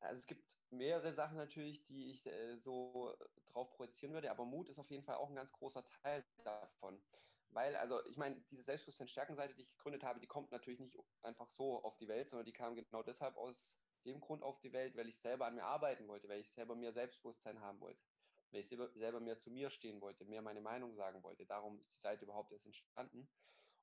also 0.00 0.18
es 0.18 0.26
gibt 0.26 0.58
mehrere 0.70 1.12
Sachen 1.12 1.36
natürlich, 1.36 1.84
die 1.86 2.10
ich 2.10 2.26
äh, 2.26 2.56
so 2.56 3.16
drauf 3.46 3.70
projizieren 3.70 4.12
würde, 4.14 4.30
aber 4.30 4.44
Mut 4.44 4.68
ist 4.68 4.78
auf 4.78 4.90
jeden 4.90 5.04
Fall 5.04 5.16
auch 5.16 5.28
ein 5.28 5.36
ganz 5.36 5.52
großer 5.52 5.84
Teil 5.86 6.24
davon. 6.44 7.02
Weil, 7.50 7.76
also 7.76 8.04
ich 8.06 8.16
meine, 8.16 8.40
diese 8.50 8.64
Selbstbewusstsein-Stärkenseite, 8.64 9.54
die 9.54 9.62
ich 9.62 9.70
gegründet 9.70 10.02
habe, 10.02 10.18
die 10.18 10.26
kommt 10.26 10.50
natürlich 10.50 10.80
nicht 10.80 10.98
einfach 11.22 11.48
so 11.48 11.82
auf 11.84 11.96
die 11.96 12.08
Welt, 12.08 12.28
sondern 12.28 12.46
die 12.46 12.52
kam 12.52 12.74
genau 12.74 13.02
deshalb 13.02 13.36
aus 13.36 13.76
dem 14.04 14.20
Grund 14.20 14.42
auf 14.42 14.58
die 14.60 14.72
Welt, 14.72 14.96
weil 14.96 15.08
ich 15.08 15.18
selber 15.18 15.46
an 15.46 15.54
mir 15.54 15.64
arbeiten 15.64 16.08
wollte, 16.08 16.28
weil 16.28 16.40
ich 16.40 16.50
selber 16.50 16.74
mehr 16.74 16.92
Selbstbewusstsein 16.92 17.60
haben 17.60 17.80
wollte, 17.80 18.02
weil 18.50 18.60
ich 18.60 18.68
selber, 18.68 18.90
selber 18.94 19.20
mehr 19.20 19.38
zu 19.38 19.50
mir 19.50 19.70
stehen 19.70 20.00
wollte, 20.00 20.24
mehr 20.24 20.42
meine 20.42 20.60
Meinung 20.60 20.94
sagen 20.96 21.22
wollte. 21.22 21.46
Darum 21.46 21.78
ist 21.78 21.94
die 21.94 22.00
Seite 22.00 22.24
überhaupt 22.24 22.52
erst 22.52 22.66
entstanden. 22.66 23.28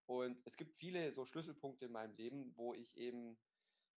Und 0.05 0.41
es 0.45 0.57
gibt 0.57 0.75
viele 0.75 1.13
so 1.13 1.25
Schlüsselpunkte 1.25 1.85
in 1.85 1.93
meinem 1.93 2.15
Leben, 2.15 2.53
wo 2.57 2.73
ich 2.73 2.95
eben 2.97 3.37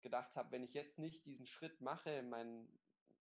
gedacht 0.02 0.35
habe, 0.37 0.52
wenn 0.52 0.62
ich 0.62 0.75
jetzt 0.75 0.99
nicht 0.99 1.25
diesen 1.25 1.47
Schritt 1.47 1.80
mache, 1.80 2.23
mein, 2.23 2.68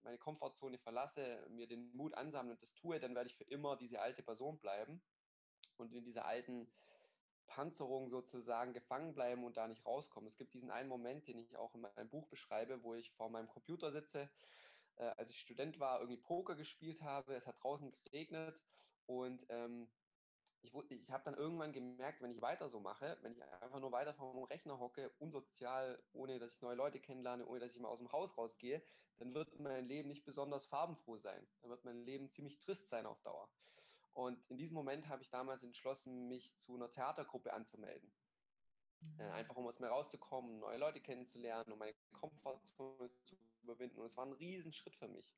meine 0.04 0.18
Komfortzone 0.18 0.78
verlasse, 0.78 1.46
mir 1.50 1.68
den 1.68 1.92
Mut 1.96 2.14
ansammle 2.16 2.54
und 2.54 2.62
das 2.62 2.74
tue, 2.74 3.00
dann 3.00 3.16
werde 3.16 3.30
ich 3.30 3.38
für 3.38 3.44
immer 3.46 3.78
diese 3.78 4.02
alte 4.02 4.24
Person 4.24 4.60
bleiben 4.60 5.02
und 5.78 5.94
in 5.94 6.04
dieser 6.04 6.26
alten 6.26 6.72
Panzerung 7.48 8.10
sozusagen 8.10 8.74
gefangen 8.74 9.14
bleiben 9.14 9.44
und 9.44 9.58
da 9.58 9.68
nicht 9.68 9.86
rauskommen. 9.86 10.28
Es 10.28 10.38
gibt 10.38 10.54
diesen 10.54 10.72
einen 10.72 10.88
Moment, 10.88 11.28
den 11.28 11.38
ich 11.38 11.56
auch 11.58 11.76
in 11.76 11.82
meinem 11.82 12.10
Buch 12.10 12.28
beschreibe, 12.28 12.82
wo 12.84 12.96
ich 12.96 13.12
vor 13.12 13.30
meinem 13.30 13.50
Computer 13.50 13.92
sitze, 13.92 14.30
äh, 14.96 15.04
als 15.18 15.32
ich 15.32 15.40
Student 15.40 15.80
war, 15.80 16.00
irgendwie 16.00 16.22
Poker 16.22 16.56
gespielt 16.56 17.02
habe. 17.02 17.36
Es 17.36 17.48
hat 17.48 17.62
draußen 17.62 17.92
geregnet 18.04 18.64
und 19.06 19.46
ähm, 19.50 19.92
ich, 20.64 20.74
ich 20.92 21.12
habe 21.12 21.24
dann 21.24 21.34
irgendwann 21.34 21.74
gemerkt, 21.74 22.22
wenn 22.22 22.32
ich 22.32 22.42
weiter 22.42 22.70
so 22.70 22.80
mache, 22.80 23.18
wenn 23.22 23.34
ich 23.34 23.44
einfach 23.44 23.80
nur 23.80 23.92
weiter 23.92 24.14
vom 24.14 24.44
Rechner 24.44 24.80
hocke, 24.80 25.12
unsozial, 25.20 26.02
ohne 26.14 26.40
dass 26.40 26.56
ich 26.56 26.62
neue 26.62 26.76
Leute 26.76 27.00
kennenlerne, 27.00 27.46
ohne 27.46 27.60
dass 27.60 27.76
ich 27.76 27.82
mal 27.82 27.90
aus 27.90 28.00
dem 28.00 28.12
Haus 28.12 28.38
rausgehe, 28.38 28.82
dann 29.18 29.34
wird 29.34 29.60
mein 29.60 29.88
Leben 29.88 30.08
nicht 30.10 30.26
besonders 30.26 30.66
farbenfroh 30.66 31.18
sein. 31.18 31.48
Dann 31.62 31.70
wird 31.70 31.86
mein 31.86 32.04
Leben 32.06 32.30
ziemlich 32.30 32.60
trist 32.60 32.88
sein 32.88 33.06
auf 33.06 33.22
Dauer. 33.22 33.50
Und 34.14 34.44
in 34.50 34.58
diesem 34.58 34.76
Moment 34.76 35.08
habe 35.08 35.24
ich 35.24 35.30
damals 35.30 35.64
entschlossen, 35.64 36.28
mich 36.28 36.56
zu 36.58 36.76
einer 36.76 36.92
Theatergruppe 36.92 37.54
anzumelden. 37.54 38.12
Äh, 39.18 39.24
mhm. 39.24 39.32
einfach 39.34 39.56
um 39.56 39.68
aus 39.68 39.80
mir 39.80 39.88
rauszukommen, 39.88 40.60
neue 40.60 40.78
Leute 40.78 41.02
kennenzulernen, 41.02 41.72
um 41.72 41.80
meine 41.80 41.96
Komfortzone 42.14 43.12
zu 43.24 43.36
überwinden. 43.64 44.00
Und 44.00 44.06
es 44.06 44.18
war 44.18 44.26
ein 44.26 44.34
Riesenschritt 44.34 44.96
für 44.96 45.08
mich, 45.08 45.34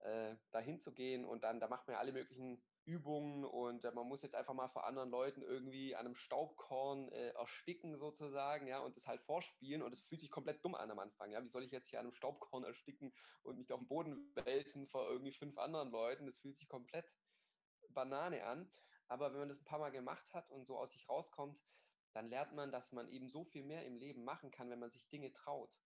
äh, 0.00 0.36
dahin 0.50 0.78
zu 0.80 0.92
gehen. 0.92 1.24
Und 1.24 1.42
dann, 1.42 1.58
da 1.58 1.68
macht 1.68 1.86
man 1.86 1.94
ja 1.94 2.00
alle 2.00 2.12
möglichen 2.12 2.62
Übungen 2.86 3.44
und 3.44 3.84
äh, 3.84 3.92
man 3.92 4.06
muss 4.06 4.22
jetzt 4.22 4.34
einfach 4.34 4.54
mal 4.54 4.68
vor 4.68 4.86
anderen 4.86 5.10
Leuten 5.10 5.42
irgendwie 5.42 5.94
an 5.96 6.06
einem 6.06 6.14
Staubkorn 6.14 7.08
äh, 7.10 7.30
ersticken 7.30 7.98
sozusagen, 7.98 8.68
ja, 8.68 8.78
und 8.78 8.96
das 8.96 9.06
halt 9.06 9.22
vorspielen 9.22 9.82
und 9.82 9.92
es 9.92 10.02
fühlt 10.02 10.20
sich 10.20 10.30
komplett 10.30 10.64
dumm 10.64 10.74
an 10.74 10.90
am 10.90 10.98
Anfang, 11.00 11.30
ja. 11.32 11.42
Wie 11.44 11.48
soll 11.48 11.64
ich 11.64 11.72
jetzt 11.72 11.88
hier 11.88 11.98
an 12.00 12.06
einem 12.06 12.14
Staubkorn 12.14 12.64
ersticken 12.64 13.12
und 13.42 13.58
mich 13.58 13.72
auf 13.72 13.80
den 13.80 13.88
Boden 13.88 14.32
wälzen 14.36 14.86
vor 14.86 15.08
irgendwie 15.10 15.32
fünf 15.32 15.58
anderen 15.58 15.90
Leuten? 15.90 16.26
Das 16.26 16.38
fühlt 16.38 16.56
sich 16.56 16.68
komplett 16.68 17.12
Banane 17.90 18.44
an. 18.44 18.72
Aber 19.08 19.32
wenn 19.32 19.40
man 19.40 19.48
das 19.48 19.60
ein 19.60 19.64
paar 19.64 19.78
Mal 19.78 19.90
gemacht 19.90 20.32
hat 20.32 20.50
und 20.50 20.66
so 20.66 20.78
aus 20.78 20.92
sich 20.92 21.08
rauskommt, 21.08 21.60
dann 22.12 22.28
lernt 22.30 22.54
man, 22.54 22.72
dass 22.72 22.92
man 22.92 23.08
eben 23.08 23.28
so 23.28 23.44
viel 23.44 23.62
mehr 23.64 23.84
im 23.84 23.96
Leben 23.96 24.24
machen 24.24 24.50
kann, 24.50 24.70
wenn 24.70 24.78
man 24.78 24.90
sich 24.90 25.08
Dinge 25.08 25.32
traut. 25.32 25.76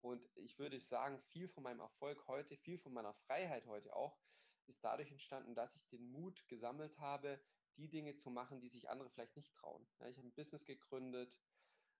Und 0.00 0.30
ich 0.36 0.58
würde 0.58 0.80
sagen, 0.80 1.20
viel 1.20 1.48
von 1.48 1.62
meinem 1.62 1.80
Erfolg 1.80 2.26
heute, 2.26 2.56
viel 2.56 2.78
von 2.78 2.92
meiner 2.92 3.14
Freiheit 3.14 3.66
heute 3.66 3.94
auch, 3.94 4.18
ist 4.70 4.82
dadurch 4.82 5.10
entstanden, 5.10 5.54
dass 5.54 5.74
ich 5.74 5.86
den 5.88 6.10
Mut 6.10 6.46
gesammelt 6.48 6.98
habe, 6.98 7.40
die 7.76 7.88
Dinge 7.88 8.16
zu 8.16 8.30
machen, 8.30 8.60
die 8.60 8.68
sich 8.68 8.88
andere 8.88 9.10
vielleicht 9.10 9.36
nicht 9.36 9.52
trauen. 9.54 9.86
Ja, 9.98 10.08
ich 10.08 10.16
habe 10.16 10.28
ein 10.28 10.34
Business 10.34 10.64
gegründet, 10.64 11.36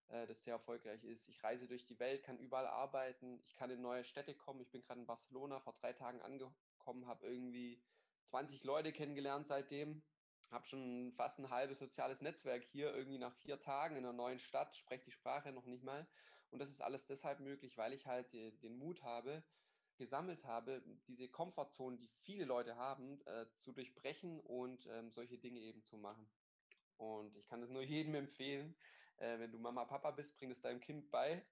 äh, 0.08 0.26
das 0.26 0.44
sehr 0.44 0.54
erfolgreich 0.54 1.04
ist. 1.04 1.28
Ich 1.28 1.42
reise 1.42 1.68
durch 1.68 1.84
die 1.84 1.98
Welt, 1.98 2.22
kann 2.22 2.38
überall 2.38 2.66
arbeiten, 2.66 3.40
ich 3.44 3.54
kann 3.54 3.70
in 3.70 3.80
neue 3.80 4.04
Städte 4.04 4.34
kommen. 4.34 4.60
Ich 4.60 4.70
bin 4.70 4.82
gerade 4.82 5.00
in 5.00 5.06
Barcelona 5.06 5.60
vor 5.60 5.74
drei 5.74 5.92
Tagen 5.92 6.20
angekommen, 6.22 7.06
habe 7.06 7.26
irgendwie 7.26 7.82
20 8.24 8.64
Leute 8.64 8.92
kennengelernt 8.92 9.48
seitdem, 9.48 10.02
habe 10.50 10.66
schon 10.66 11.12
fast 11.12 11.38
ein 11.38 11.50
halbes 11.50 11.78
soziales 11.78 12.20
Netzwerk 12.20 12.64
hier, 12.64 12.94
irgendwie 12.94 13.18
nach 13.18 13.34
vier 13.34 13.60
Tagen 13.60 13.96
in 13.96 14.04
einer 14.04 14.12
neuen 14.12 14.38
Stadt, 14.38 14.76
spreche 14.76 15.04
die 15.04 15.12
Sprache 15.12 15.52
noch 15.52 15.66
nicht 15.66 15.84
mal. 15.84 16.06
Und 16.50 16.58
das 16.58 16.68
ist 16.68 16.82
alles 16.82 17.06
deshalb 17.06 17.40
möglich, 17.40 17.78
weil 17.78 17.92
ich 17.92 18.06
halt 18.06 18.32
den 18.32 18.76
Mut 18.76 19.02
habe, 19.02 19.44
gesammelt 20.00 20.44
habe, 20.44 20.82
diese 21.06 21.28
Komfortzone, 21.28 21.98
die 21.98 22.08
viele 22.08 22.46
Leute 22.46 22.76
haben, 22.76 23.20
äh, 23.26 23.46
zu 23.60 23.70
durchbrechen 23.72 24.40
und 24.40 24.86
ähm, 24.86 25.12
solche 25.12 25.38
Dinge 25.38 25.60
eben 25.60 25.84
zu 25.84 25.98
machen. 25.98 26.26
Und 26.96 27.36
ich 27.36 27.46
kann 27.46 27.62
es 27.62 27.68
nur 27.68 27.82
jedem 27.82 28.14
empfehlen, 28.14 28.74
äh, 29.18 29.38
wenn 29.38 29.52
du 29.52 29.58
Mama, 29.58 29.84
Papa 29.84 30.10
bist, 30.10 30.38
bring 30.38 30.50
es 30.50 30.62
deinem 30.62 30.80
Kind 30.80 31.10
bei, 31.10 31.46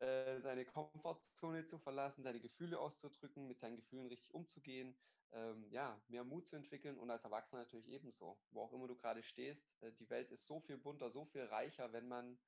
äh, 0.00 0.40
seine 0.40 0.64
Komfortzone 0.64 1.66
zu 1.66 1.78
verlassen, 1.78 2.22
seine 2.22 2.40
Gefühle 2.40 2.78
auszudrücken, 2.80 3.46
mit 3.46 3.60
seinen 3.60 3.76
Gefühlen 3.76 4.06
richtig 4.06 4.32
umzugehen, 4.34 4.96
ähm, 5.32 5.66
ja, 5.70 6.02
mehr 6.08 6.24
Mut 6.24 6.48
zu 6.48 6.56
entwickeln 6.56 6.98
und 6.98 7.10
als 7.10 7.24
Erwachsener 7.24 7.62
natürlich 7.62 7.88
ebenso. 7.88 8.40
Wo 8.50 8.62
auch 8.62 8.72
immer 8.72 8.88
du 8.88 8.96
gerade 8.96 9.22
stehst, 9.22 9.70
äh, 9.82 9.92
die 9.92 10.08
Welt 10.08 10.30
ist 10.30 10.46
so 10.46 10.60
viel 10.60 10.78
bunter, 10.78 11.10
so 11.10 11.26
viel 11.26 11.42
reicher, 11.44 11.92
wenn 11.92 12.08
man 12.08 12.38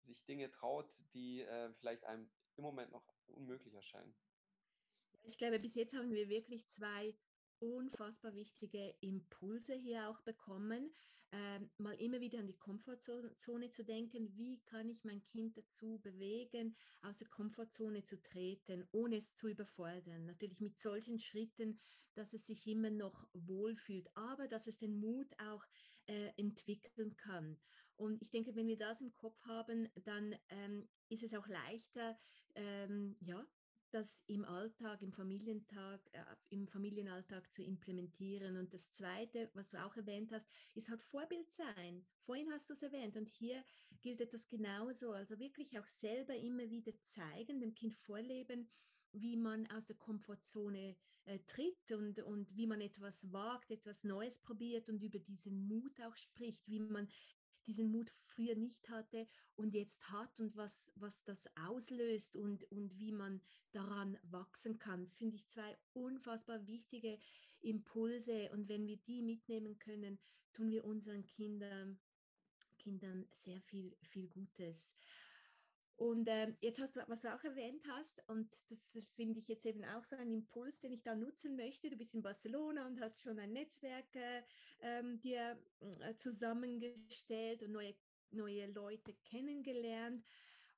sich 0.00 0.24
Dinge 0.24 0.50
traut, 0.50 0.90
die 1.12 1.42
äh, 1.42 1.74
vielleicht 1.74 2.04
einem 2.04 2.30
im 2.56 2.64
Moment 2.64 2.92
noch 2.92 3.06
unmöglich 3.28 3.74
erscheinen. 3.74 4.14
Ich 5.22 5.38
glaube, 5.38 5.58
bis 5.58 5.74
jetzt 5.74 5.94
haben 5.94 6.12
wir 6.12 6.28
wirklich 6.28 6.66
zwei 6.68 7.14
unfassbar 7.58 8.34
wichtige 8.34 8.94
Impulse 9.00 9.74
hier 9.74 10.08
auch 10.10 10.20
bekommen, 10.20 10.92
ähm, 11.32 11.70
mal 11.78 11.94
immer 12.00 12.20
wieder 12.20 12.38
an 12.38 12.46
die 12.46 12.58
Komfortzone 12.58 13.70
zu 13.70 13.84
denken. 13.84 14.36
Wie 14.36 14.60
kann 14.66 14.88
ich 14.88 15.02
mein 15.04 15.24
Kind 15.24 15.56
dazu 15.56 15.98
bewegen, 15.98 16.76
aus 17.02 17.16
der 17.16 17.28
Komfortzone 17.28 18.04
zu 18.04 18.20
treten, 18.22 18.86
ohne 18.92 19.16
es 19.16 19.34
zu 19.34 19.48
überfordern? 19.48 20.26
Natürlich 20.26 20.60
mit 20.60 20.80
solchen 20.80 21.18
Schritten, 21.18 21.80
dass 22.14 22.34
es 22.34 22.46
sich 22.46 22.66
immer 22.66 22.90
noch 22.90 23.26
wohlfühlt, 23.32 24.08
aber 24.14 24.46
dass 24.46 24.66
es 24.66 24.78
den 24.78 25.00
Mut 25.00 25.32
auch 25.38 25.64
äh, 26.06 26.30
entwickeln 26.36 27.16
kann. 27.16 27.58
Und 27.96 28.20
ich 28.22 28.30
denke, 28.30 28.54
wenn 28.56 28.66
wir 28.66 28.78
das 28.78 29.00
im 29.00 29.12
Kopf 29.12 29.40
haben, 29.46 29.88
dann 30.04 30.34
ähm, 30.48 30.88
ist 31.08 31.22
es 31.22 31.34
auch 31.34 31.46
leichter, 31.46 32.18
ähm, 32.54 33.16
ja, 33.20 33.46
das 33.94 34.24
im 34.26 34.44
Alltag, 34.44 35.00
im 35.02 35.12
Familientag, 35.12 36.00
äh, 36.12 36.24
im 36.48 36.66
Familienalltag 36.66 37.50
zu 37.52 37.62
implementieren. 37.62 38.56
Und 38.56 38.74
das 38.74 38.90
Zweite, 38.90 39.48
was 39.54 39.70
du 39.70 39.84
auch 39.84 39.96
erwähnt 39.96 40.32
hast, 40.32 40.50
ist 40.74 40.88
halt 40.88 41.02
Vorbild 41.02 41.48
sein. 41.52 42.04
Vorhin 42.22 42.50
hast 42.50 42.68
du 42.68 42.74
es 42.74 42.82
erwähnt 42.82 43.16
und 43.16 43.28
hier 43.28 43.64
gilt 44.00 44.20
etwas 44.20 44.48
genauso. 44.48 45.12
Also 45.12 45.38
wirklich 45.38 45.78
auch 45.78 45.86
selber 45.86 46.34
immer 46.34 46.68
wieder 46.70 46.92
zeigen, 47.04 47.60
dem 47.60 47.74
Kind 47.74 47.94
vorleben, 47.94 48.68
wie 49.12 49.36
man 49.36 49.70
aus 49.70 49.86
der 49.86 49.96
Komfortzone 49.96 50.96
äh, 51.26 51.38
tritt 51.46 51.92
und, 51.92 52.18
und 52.20 52.56
wie 52.56 52.66
man 52.66 52.80
etwas 52.80 53.32
wagt, 53.32 53.70
etwas 53.70 54.02
Neues 54.02 54.40
probiert 54.40 54.88
und 54.88 55.02
über 55.02 55.20
diesen 55.20 55.68
Mut 55.68 56.00
auch 56.00 56.16
spricht, 56.16 56.66
wie 56.66 56.80
man 56.80 57.08
diesen 57.66 57.90
Mut 57.90 58.12
früher 58.26 58.54
nicht 58.54 58.88
hatte 58.88 59.26
und 59.56 59.74
jetzt 59.74 60.10
hat 60.10 60.40
und 60.40 60.56
was, 60.56 60.90
was 60.96 61.24
das 61.24 61.48
auslöst 61.56 62.36
und, 62.36 62.64
und 62.70 62.98
wie 62.98 63.12
man 63.12 63.40
daran 63.72 64.18
wachsen 64.22 64.78
kann. 64.78 65.04
Das 65.04 65.16
finde 65.16 65.36
ich 65.36 65.46
zwei 65.48 65.76
unfassbar 65.92 66.66
wichtige 66.66 67.18
Impulse 67.60 68.50
und 68.52 68.68
wenn 68.68 68.86
wir 68.86 68.96
die 68.96 69.22
mitnehmen 69.22 69.78
können, 69.78 70.18
tun 70.52 70.70
wir 70.70 70.84
unseren 70.84 71.26
Kindern, 71.26 71.98
Kindern 72.78 73.26
sehr 73.34 73.60
viel, 73.62 73.96
viel 74.02 74.28
Gutes. 74.28 74.92
Und 75.96 76.28
ähm, 76.28 76.56
jetzt 76.60 76.80
hast 76.80 76.96
du, 76.96 77.00
was 77.06 77.22
du 77.22 77.32
auch 77.32 77.44
erwähnt 77.44 77.82
hast, 77.88 78.22
und 78.28 78.50
das 78.68 78.90
finde 79.14 79.38
ich 79.38 79.46
jetzt 79.46 79.64
eben 79.64 79.84
auch 79.84 80.04
so 80.04 80.16
ein 80.16 80.30
Impuls, 80.32 80.80
den 80.80 80.92
ich 80.92 81.02
da 81.02 81.14
nutzen 81.14 81.54
möchte. 81.56 81.88
Du 81.88 81.96
bist 81.96 82.14
in 82.14 82.22
Barcelona 82.22 82.86
und 82.86 83.00
hast 83.00 83.20
schon 83.20 83.38
ein 83.38 83.52
Netzwerk 83.52 84.14
äh, 84.16 84.42
ähm, 84.80 85.20
dir 85.20 85.56
äh, 86.00 86.16
zusammengestellt 86.16 87.62
und 87.62 87.72
neue, 87.72 87.94
neue 88.30 88.66
Leute 88.72 89.14
kennengelernt. 89.24 90.24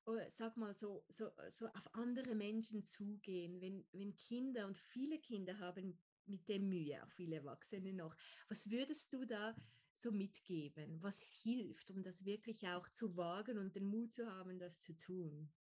Uh, 0.05 0.21
sag 0.29 0.55
mal 0.55 0.73
so, 0.73 1.03
so, 1.09 1.31
so 1.49 1.65
auf 1.67 1.93
andere 1.93 2.33
Menschen 2.33 2.85
zugehen, 2.85 3.59
wenn, 3.59 3.85
wenn 3.91 4.15
Kinder 4.15 4.65
und 4.65 4.77
viele 4.77 5.19
Kinder 5.19 5.59
haben 5.59 5.99
mit 6.27 6.47
dem 6.47 6.69
Mühe, 6.69 7.03
auch 7.03 7.11
viele 7.11 7.37
Erwachsene 7.37 7.91
noch. 7.91 8.15
Was 8.47 8.69
würdest 8.69 9.11
du 9.11 9.25
da 9.25 9.53
so 10.01 10.11
mitgeben? 10.11 11.01
Was 11.01 11.21
hilft, 11.43 11.91
um 11.91 12.03
das 12.03 12.25
wirklich 12.25 12.67
auch 12.67 12.87
zu 12.89 13.15
wagen 13.17 13.57
und 13.57 13.75
den 13.75 13.85
Mut 13.85 14.13
zu 14.13 14.27
haben, 14.31 14.59
das 14.59 14.81
zu 14.81 14.95
tun? 14.95 15.51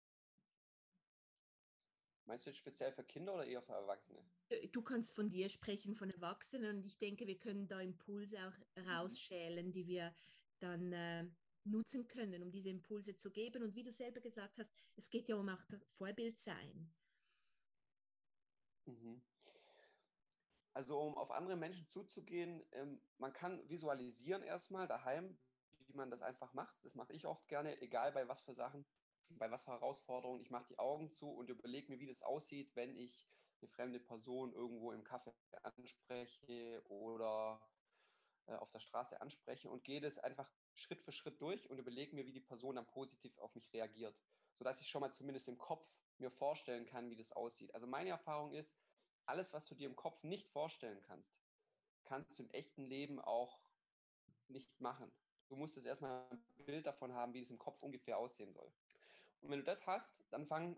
Meinst 2.27 2.45
du 2.45 2.51
jetzt 2.51 2.59
speziell 2.59 2.93
für 2.93 3.05
Kinder 3.05 3.35
oder 3.35 3.47
eher 3.47 3.63
für 3.63 3.73
Erwachsene? 3.73 4.19
Äh, 4.49 4.69
du 4.69 4.83
kannst 4.83 5.15
von 5.15 5.31
dir 5.31 5.49
sprechen, 5.49 5.95
von 5.95 6.11
Erwachsenen, 6.11 6.79
und 6.79 6.87
ich 6.87 6.99
denke, 6.99 7.27
wir 7.27 7.39
können 7.39 7.69
da 7.69 7.81
Impulse 7.81 8.37
auch 8.49 8.83
mhm. 8.83 8.89
rausschälen, 8.89 9.73
die 9.73 9.87
wir 9.87 10.13
dann 10.59 10.93
äh, 10.93 11.27
nutzen 11.65 12.09
können, 12.09 12.43
um 12.43 12.51
diese 12.51 12.71
Impulse 12.71 13.17
zu 13.17 13.31
geben. 13.31 13.63
Und 13.63 13.75
wie 13.75 13.85
du 13.85 13.93
selber 13.93 14.21
gesagt 14.21 14.59
hast, 14.59 14.75
es 14.97 15.11
geht 15.11 15.29
ja 15.29 15.37
um 15.37 15.49
auch 15.49 15.65
das 15.67 15.85
Vorbild 15.85 16.39
sein. 16.39 16.93
Mhm. 18.87 19.23
Also 20.77 21.01
um 21.01 21.17
auf 21.17 21.31
andere 21.31 21.57
Menschen 21.57 21.87
zuzugehen, 21.87 22.63
ähm, 22.73 23.01
man 23.17 23.33
kann 23.33 23.67
visualisieren 23.67 24.43
erstmal 24.43 24.87
daheim, 24.87 25.39
wie 25.87 25.95
man 25.95 26.11
das 26.11 26.21
einfach 26.21 26.53
macht. 26.53 26.85
Das 26.85 26.95
mache 26.95 27.15
ich 27.15 27.25
oft 27.27 27.49
gerne, 27.49 27.81
egal 27.81 28.13
bei 28.13 28.29
was 28.29 28.43
für 28.43 28.53
Sachen, 28.53 28.85
bei 29.31 29.51
was 29.51 29.65
für 29.65 29.71
Herausforderungen. 29.71 30.43
Ich 30.43 30.51
mache 30.51 30.67
die 30.69 30.79
Augen 30.79 31.09
zu 31.09 31.31
und 31.31 31.49
überlege 31.49 31.91
mir, 31.91 31.99
wie 31.99 32.07
das 32.07 32.21
aussieht, 32.21 32.77
wenn 32.77 32.95
ich 32.95 33.27
eine 33.63 33.69
fremde 33.69 33.99
Person 33.99 34.53
irgendwo 34.53 34.93
im 34.93 35.03
Café 35.03 35.33
anspreche 35.63 36.83
oder 36.91 37.67
äh, 38.45 38.57
auf 38.57 38.69
der 38.69 38.81
Straße 38.81 39.19
anspreche 39.19 39.71
und 39.71 39.83
gehe 39.83 40.03
das 40.03 40.19
einfach 40.19 40.53
Schritt 40.75 41.01
für 41.01 41.13
Schritt 41.13 41.41
durch 41.41 41.71
und 41.71 41.79
überlege 41.79 42.15
mir, 42.15 42.27
wie 42.27 42.33
die 42.33 42.41
Person 42.43 42.77
dann 42.77 42.87
positiv 42.87 43.39
auf 43.39 43.55
mich 43.55 43.73
reagiert, 43.73 44.15
sodass 44.53 44.83
ich 44.83 44.91
schon 44.91 45.01
mal 45.01 45.15
zumindest 45.15 45.49
im 45.49 45.57
Kopf 45.57 45.99
mir 46.19 46.31
vorstellen 46.31 46.85
kann, 46.85 47.09
wie 47.09 47.17
das 47.17 47.33
aussieht. 47.33 47.75
Also 47.75 47.87
meine 47.87 48.11
Erfahrung 48.11 48.53
ist, 48.53 48.77
alles, 49.27 49.53
was 49.53 49.65
du 49.65 49.75
dir 49.75 49.89
im 49.89 49.97
Kopf 49.97 50.23
nicht 50.23 50.49
vorstellen 50.49 51.01
kannst, 51.03 51.37
kannst 52.05 52.39
du 52.39 52.45
im 52.45 52.51
echten 52.51 52.85
Leben 52.85 53.21
auch 53.21 53.61
nicht 54.49 54.81
machen. 54.81 55.11
Du 55.49 55.57
musst 55.57 55.77
jetzt 55.77 55.87
erstmal 55.87 56.27
ein 56.31 56.65
Bild 56.65 56.87
davon 56.87 57.13
haben, 57.13 57.35
wie 57.35 57.41
es 57.41 57.51
im 57.51 57.59
Kopf 57.59 57.83
ungefähr 57.83 58.19
aussehen 58.19 58.53
soll. 58.53 58.71
Und 59.41 59.51
wenn 59.51 59.59
du 59.59 59.65
das 59.65 59.87
hast, 59.87 60.25
dann 60.31 60.47
fang, 60.47 60.77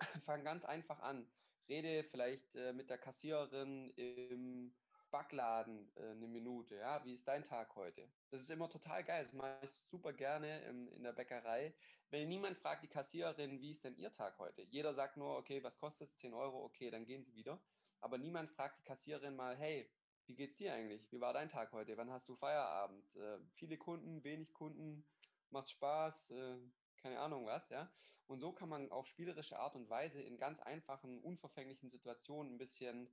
fang 0.24 0.44
ganz 0.44 0.64
einfach 0.64 1.00
an. 1.00 1.26
Rede 1.68 2.04
vielleicht 2.04 2.54
äh, 2.56 2.72
mit 2.72 2.90
der 2.90 2.98
Kassiererin 2.98 3.90
im 3.96 4.74
Backladen 5.10 5.90
äh, 5.96 6.10
eine 6.10 6.28
Minute. 6.28 6.76
Ja, 6.76 7.04
wie 7.04 7.12
ist 7.12 7.26
dein 7.26 7.44
Tag 7.44 7.74
heute? 7.76 8.06
Das 8.30 8.40
ist 8.40 8.50
immer 8.50 8.68
total 8.68 9.02
geil. 9.02 9.24
Das 9.24 9.32
mache 9.32 9.58
ich 9.62 9.70
super 9.70 10.12
gerne 10.12 10.62
im, 10.64 10.88
in 10.88 11.02
der 11.02 11.12
Bäckerei. 11.12 11.72
Wenn 12.10 12.28
niemand 12.28 12.58
fragt 12.58 12.82
die 12.82 12.88
Kassiererin, 12.88 13.60
wie 13.60 13.70
ist 13.70 13.84
denn 13.84 13.96
ihr 13.96 14.12
Tag 14.12 14.38
heute? 14.38 14.62
Jeder 14.62 14.92
sagt 14.92 15.16
nur, 15.16 15.36
okay, 15.38 15.62
was 15.62 15.78
kostet 15.78 16.10
es? 16.10 16.16
10 16.16 16.34
Euro, 16.34 16.64
okay, 16.64 16.90
dann 16.90 17.06
gehen 17.06 17.24
sie 17.24 17.34
wieder 17.34 17.60
aber 18.04 18.18
niemand 18.18 18.50
fragt 18.50 18.78
die 18.78 18.84
Kassiererin 18.84 19.34
mal, 19.34 19.56
hey, 19.56 19.90
wie 20.26 20.34
geht's 20.34 20.56
dir 20.56 20.74
eigentlich? 20.74 21.10
Wie 21.10 21.22
war 21.22 21.32
dein 21.32 21.48
Tag 21.48 21.72
heute? 21.72 21.96
Wann 21.96 22.10
hast 22.10 22.28
du 22.28 22.36
Feierabend? 22.36 23.16
Äh, 23.16 23.38
viele 23.54 23.78
Kunden, 23.78 24.22
wenig 24.22 24.52
Kunden, 24.52 25.06
macht 25.48 25.70
Spaß, 25.70 26.30
äh, 26.30 26.58
keine 26.98 27.18
Ahnung 27.18 27.46
was, 27.46 27.66
ja. 27.70 27.90
Und 28.26 28.40
so 28.40 28.52
kann 28.52 28.68
man 28.68 28.92
auf 28.92 29.06
spielerische 29.06 29.58
Art 29.58 29.74
und 29.74 29.88
Weise 29.88 30.20
in 30.20 30.36
ganz 30.36 30.60
einfachen, 30.60 31.22
unverfänglichen 31.22 31.90
Situationen 31.90 32.54
ein 32.54 32.58
bisschen 32.58 33.10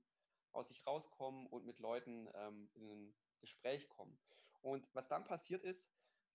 aus 0.52 0.68
sich 0.68 0.86
rauskommen 0.86 1.46
und 1.46 1.64
mit 1.64 1.78
Leuten 1.80 2.28
ähm, 2.34 2.68
in 2.74 2.90
ein 2.90 3.14
Gespräch 3.40 3.88
kommen. 3.88 4.18
Und 4.60 4.86
was 4.92 5.08
dann 5.08 5.24
passiert 5.24 5.64
ist, 5.64 5.90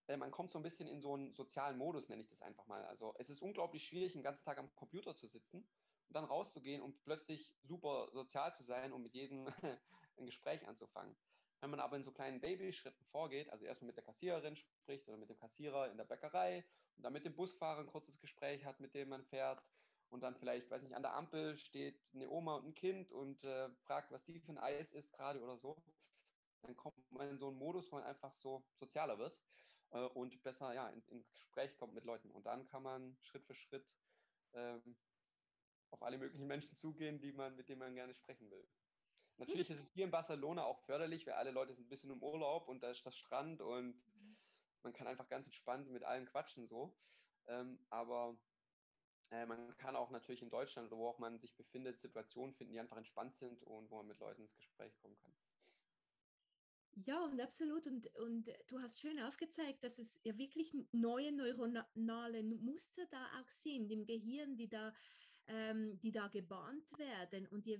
äh, 0.07 0.17
man 0.17 0.31
kommt 0.31 0.51
so 0.51 0.57
ein 0.57 0.63
bisschen 0.63 0.87
in 0.87 0.99
so 0.99 1.13
einen 1.13 1.35
sozialen 1.35 1.77
Modus, 1.77 2.09
nenne 2.09 2.23
ich 2.23 2.29
das 2.29 2.41
einfach 2.41 2.65
mal. 2.65 2.83
Also 2.85 3.13
es 3.19 3.29
ist 3.29 3.39
unglaublich 3.39 3.85
schwierig, 3.85 4.13
den 4.13 4.23
ganzen 4.23 4.43
Tag 4.43 4.57
am 4.57 4.73
Computer 4.73 5.15
zu 5.15 5.27
sitzen 5.27 5.69
dann 6.09 6.25
rauszugehen 6.25 6.81
und 6.81 7.01
plötzlich 7.03 7.51
super 7.63 8.09
sozial 8.11 8.53
zu 8.55 8.63
sein 8.63 8.93
und 8.93 9.03
mit 9.03 9.13
jedem 9.13 9.47
ein 10.17 10.25
Gespräch 10.25 10.67
anzufangen. 10.67 11.15
Wenn 11.59 11.71
man 11.71 11.79
aber 11.79 11.97
in 11.97 12.03
so 12.03 12.11
kleinen 12.11 12.39
Babyschritten 12.39 13.03
vorgeht, 13.05 13.49
also 13.49 13.65
erstmal 13.65 13.87
mit 13.87 13.97
der 13.97 14.03
Kassiererin 14.03 14.55
spricht 14.55 15.07
oder 15.07 15.17
mit 15.17 15.29
dem 15.29 15.37
Kassierer 15.37 15.89
in 15.89 15.97
der 15.97 16.05
Bäckerei 16.05 16.63
und 16.95 17.03
dann 17.03 17.13
mit 17.13 17.25
dem 17.25 17.35
Busfahrer 17.35 17.79
ein 17.79 17.87
kurzes 17.87 18.19
Gespräch 18.19 18.63
hat, 18.63 18.79
mit 18.79 18.93
dem 18.93 19.09
man 19.09 19.23
fährt 19.23 19.63
und 20.09 20.21
dann 20.21 20.35
vielleicht, 20.35 20.69
weiß 20.69 20.83
nicht, 20.83 20.95
an 20.95 21.01
der 21.01 21.13
Ampel 21.13 21.57
steht 21.57 21.99
eine 22.13 22.29
Oma 22.29 22.55
und 22.55 22.67
ein 22.67 22.75
Kind 22.75 23.11
und 23.11 23.43
äh, 23.45 23.69
fragt, 23.85 24.11
was 24.11 24.23
die 24.23 24.39
für 24.39 24.51
ein 24.51 24.57
Eis 24.57 24.93
ist 24.93 25.11
gerade 25.11 25.41
oder 25.41 25.57
so, 25.57 25.81
dann 26.61 26.75
kommt 26.75 27.11
man 27.11 27.29
in 27.29 27.37
so 27.37 27.47
einen 27.47 27.57
Modus, 27.57 27.91
wo 27.91 27.97
man 27.97 28.05
einfach 28.05 28.33
so 28.33 28.63
sozialer 28.75 29.17
wird 29.17 29.37
äh, 29.91 30.05
und 30.05 30.41
besser 30.43 30.73
ja, 30.73 30.89
in, 30.89 31.03
in, 31.07 31.25
Gespräch 31.31 31.75
kommt 31.77 31.93
mit 31.93 32.05
Leuten. 32.05 32.31
Und 32.31 32.45
dann 32.45 32.65
kann 32.67 32.83
man 32.83 33.17
Schritt 33.21 33.45
für 33.45 33.55
Schritt 33.55 33.85
ähm, 34.53 34.97
auf 35.91 36.03
alle 36.03 36.17
möglichen 36.17 36.47
Menschen 36.47 36.75
zugehen, 36.75 37.19
die 37.19 37.31
man, 37.31 37.55
mit 37.55 37.69
denen 37.69 37.79
man 37.79 37.95
gerne 37.95 38.13
sprechen 38.13 38.49
will. 38.51 38.67
Natürlich 39.37 39.69
ist 39.69 39.79
es 39.79 39.91
hier 39.91 40.05
in 40.05 40.11
Barcelona 40.11 40.63
auch 40.63 40.79
förderlich, 40.81 41.25
weil 41.27 41.35
alle 41.35 41.51
Leute 41.51 41.73
sind 41.73 41.85
ein 41.85 41.89
bisschen 41.89 42.11
im 42.11 42.23
Urlaub 42.23 42.67
und 42.67 42.81
da 42.81 42.89
ist 42.89 43.05
das 43.05 43.15
Strand 43.15 43.61
und 43.61 44.01
man 44.83 44.93
kann 44.93 45.07
einfach 45.07 45.27
ganz 45.27 45.45
entspannt 45.45 45.89
mit 45.91 46.03
allen 46.03 46.25
quatschen 46.25 46.67
so. 46.67 46.97
Ähm, 47.45 47.79
aber 47.89 48.37
äh, 49.31 49.45
man 49.45 49.75
kann 49.77 49.95
auch 49.95 50.09
natürlich 50.09 50.41
in 50.41 50.49
Deutschland 50.49 50.87
oder 50.87 50.97
wo 50.97 51.07
auch 51.07 51.19
man 51.19 51.39
sich 51.39 51.55
befindet, 51.55 51.99
Situationen 51.99 52.55
finden, 52.55 52.73
die 52.73 52.79
einfach 52.79 52.97
entspannt 52.97 53.35
sind 53.35 53.63
und 53.63 53.89
wo 53.91 53.97
man 53.97 54.07
mit 54.07 54.19
Leuten 54.19 54.41
ins 54.41 54.55
Gespräch 54.55 54.97
kommen 54.97 55.17
kann. 55.17 55.33
Ja, 57.05 57.23
und 57.25 57.39
absolut. 57.39 57.85
Und, 57.85 58.07
und 58.15 58.49
du 58.67 58.79
hast 58.79 58.99
schön 58.99 59.19
aufgezeigt, 59.19 59.83
dass 59.83 59.99
es 59.99 60.19
ja 60.23 60.35
wirklich 60.37 60.75
neue 60.91 61.31
neuronale 61.31 62.43
Muster 62.43 63.05
da 63.11 63.23
auch 63.39 63.49
sind 63.49 63.91
im 63.91 64.05
Gehirn, 64.05 64.57
die 64.57 64.67
da, 64.67 64.95
ähm, 65.47 65.99
die 65.99 66.11
da 66.11 66.27
gebahnt 66.27 66.97
werden. 66.97 67.47
Und 67.47 67.65
je 67.65 67.79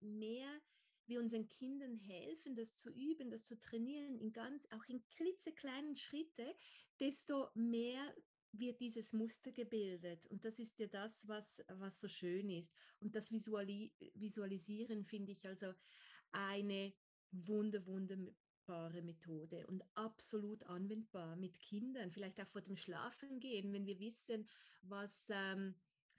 mehr, 0.00 0.60
wir 1.06 1.20
unseren 1.20 1.46
Kindern 1.48 1.96
helfen, 1.96 2.54
das 2.54 2.76
zu 2.76 2.90
üben, 2.90 3.30
das 3.30 3.44
zu 3.44 3.58
trainieren, 3.58 4.18
in 4.18 4.32
ganz, 4.32 4.66
auch 4.70 4.84
in 4.88 5.02
klitzekleinen 5.10 5.96
Schritte, 5.96 6.54
desto 7.00 7.48
mehr 7.54 8.14
wird 8.52 8.80
dieses 8.80 9.12
Muster 9.12 9.52
gebildet. 9.52 10.26
Und 10.26 10.44
das 10.44 10.58
ist 10.58 10.78
ja 10.78 10.86
das, 10.86 11.26
was, 11.28 11.62
was 11.68 12.00
so 12.00 12.08
schön 12.08 12.50
ist. 12.50 12.74
Und 13.00 13.14
das 13.14 13.30
Visuali 13.30 13.92
Visualisieren 14.14 15.04
finde 15.04 15.32
ich 15.32 15.46
also 15.46 15.72
eine 16.32 16.94
wunder, 17.30 17.84
wunderbare 17.86 19.02
Methode 19.02 19.66
und 19.66 19.82
absolut 19.94 20.62
anwendbar 20.64 21.36
mit 21.36 21.58
Kindern, 21.60 22.10
vielleicht 22.10 22.40
auch 22.40 22.48
vor 22.48 22.62
dem 22.62 22.76
Schlafengehen, 22.76 23.72
wenn 23.72 23.86
wir 23.86 23.98
wissen, 23.98 24.48
was... 24.82 25.30
Ähm, 25.32 25.74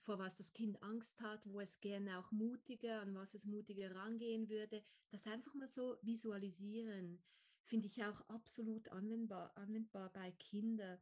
vor 0.09 0.17
was 0.17 0.37
das 0.37 0.53
Kind 0.53 0.81
Angst 0.81 1.21
hat, 1.21 1.39
wo 1.45 1.59
es 1.59 1.79
gerne 1.81 2.17
auch 2.17 2.31
mutiger, 2.31 3.01
an 3.01 3.13
was 3.13 3.35
es 3.35 3.45
mutiger 3.45 3.93
rangehen 3.93 4.49
würde, 4.49 4.83
das 5.11 5.27
einfach 5.27 5.53
mal 5.53 5.69
so 5.69 5.97
visualisieren, 6.01 7.21
finde 7.61 7.85
ich 7.85 8.03
auch 8.03 8.19
absolut 8.21 8.89
anwendbar, 8.89 9.55
anwendbar 9.55 10.11
bei 10.11 10.31
Kindern. 10.31 10.97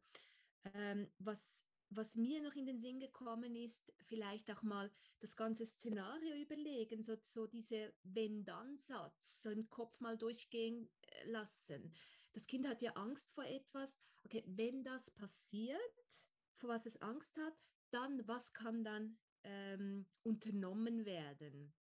Ähm, 0.74 1.08
was, 1.18 1.64
was 1.88 2.16
mir 2.16 2.42
noch 2.42 2.54
in 2.54 2.66
den 2.66 2.82
Sinn 2.82 3.00
gekommen 3.00 3.56
ist, 3.56 3.90
vielleicht 4.02 4.50
auch 4.50 4.62
mal 4.62 4.90
das 5.20 5.36
ganze 5.36 5.64
Szenario 5.64 6.34
überlegen, 6.36 7.02
so, 7.02 7.16
so 7.22 7.46
diese 7.46 7.94
Wenn-Dann-Satz, 8.02 9.40
so 9.40 9.48
im 9.48 9.70
Kopf 9.70 10.00
mal 10.00 10.18
durchgehen 10.18 10.90
äh, 11.00 11.30
lassen. 11.30 11.94
Das 12.34 12.46
Kind 12.46 12.68
hat 12.68 12.82
ja 12.82 12.92
Angst 12.92 13.30
vor 13.30 13.46
etwas. 13.46 13.96
Okay, 14.26 14.44
wenn 14.46 14.84
das 14.84 15.10
passiert, 15.10 16.28
vor 16.58 16.68
was 16.68 16.84
es 16.84 17.00
Angst 17.00 17.38
hat, 17.38 17.54
dann, 17.90 18.26
was 18.26 18.52
kann 18.52 18.84
dann 18.84 19.18
ähm, 19.44 20.06
unternommen 20.22 21.04
werden? 21.04 21.72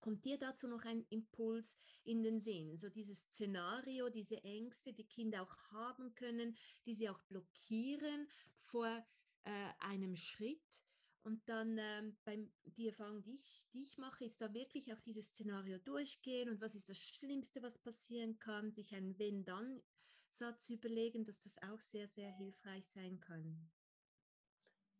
Kommt 0.00 0.24
dir 0.24 0.38
dazu 0.38 0.68
noch 0.68 0.84
ein 0.84 1.04
Impuls 1.10 1.76
in 2.04 2.22
den 2.22 2.40
Sinn? 2.40 2.76
So 2.76 2.88
dieses 2.88 3.22
Szenario, 3.22 4.08
diese 4.08 4.42
Ängste, 4.44 4.92
die 4.92 5.06
Kinder 5.06 5.42
auch 5.42 5.56
haben 5.72 6.14
können, 6.14 6.56
die 6.84 6.94
sie 6.94 7.08
auch 7.08 7.20
blockieren 7.22 8.28
vor 8.60 9.04
äh, 9.44 9.50
einem 9.80 10.14
Schritt. 10.16 10.84
Und 11.24 11.48
dann 11.48 11.76
ähm, 11.78 12.16
beim, 12.24 12.52
die 12.64 12.86
Erfahrung, 12.86 13.20
die 13.24 13.34
ich, 13.34 13.66
die 13.72 13.82
ich 13.82 13.98
mache, 13.98 14.24
ist 14.24 14.40
da 14.40 14.54
wirklich 14.54 14.92
auch 14.92 15.00
dieses 15.00 15.26
Szenario 15.26 15.78
durchgehen 15.78 16.48
und 16.48 16.60
was 16.60 16.76
ist 16.76 16.88
das 16.88 16.98
Schlimmste, 16.98 17.62
was 17.62 17.80
passieren 17.80 18.38
kann, 18.38 18.70
sich 18.70 18.94
einen 18.94 19.18
Wenn-Dann-Satz 19.18 20.70
überlegen, 20.70 21.24
dass 21.24 21.42
das 21.42 21.60
auch 21.62 21.80
sehr, 21.80 22.06
sehr 22.06 22.30
hilfreich 22.30 22.88
sein 22.90 23.18
kann 23.18 23.68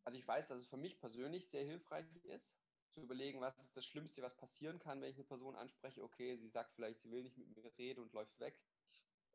also 0.07 0.17
ich 0.17 0.25
weiß, 0.25 0.47
dass 0.47 0.59
es 0.59 0.67
für 0.67 0.77
mich 0.77 0.97
persönlich 0.97 1.49
sehr 1.49 1.65
hilfreich 1.65 2.05
ist, 2.23 2.55
zu 2.91 3.01
überlegen, 3.01 3.41
was 3.41 3.57
ist 3.57 3.75
das 3.75 3.85
Schlimmste, 3.85 4.21
was 4.21 4.37
passieren 4.37 4.79
kann, 4.79 5.01
wenn 5.01 5.09
ich 5.09 5.17
eine 5.17 5.25
Person 5.25 5.53
anspreche. 5.57 6.01
Okay, 6.01 6.37
sie 6.37 6.47
sagt 6.47 6.73
vielleicht, 6.73 7.01
sie 7.01 7.11
will 7.11 7.23
nicht 7.23 7.37
mit 7.37 7.53
mir 7.53 7.77
reden 7.77 8.03
und 8.03 8.13
läuft 8.13 8.39
weg. 8.39 8.57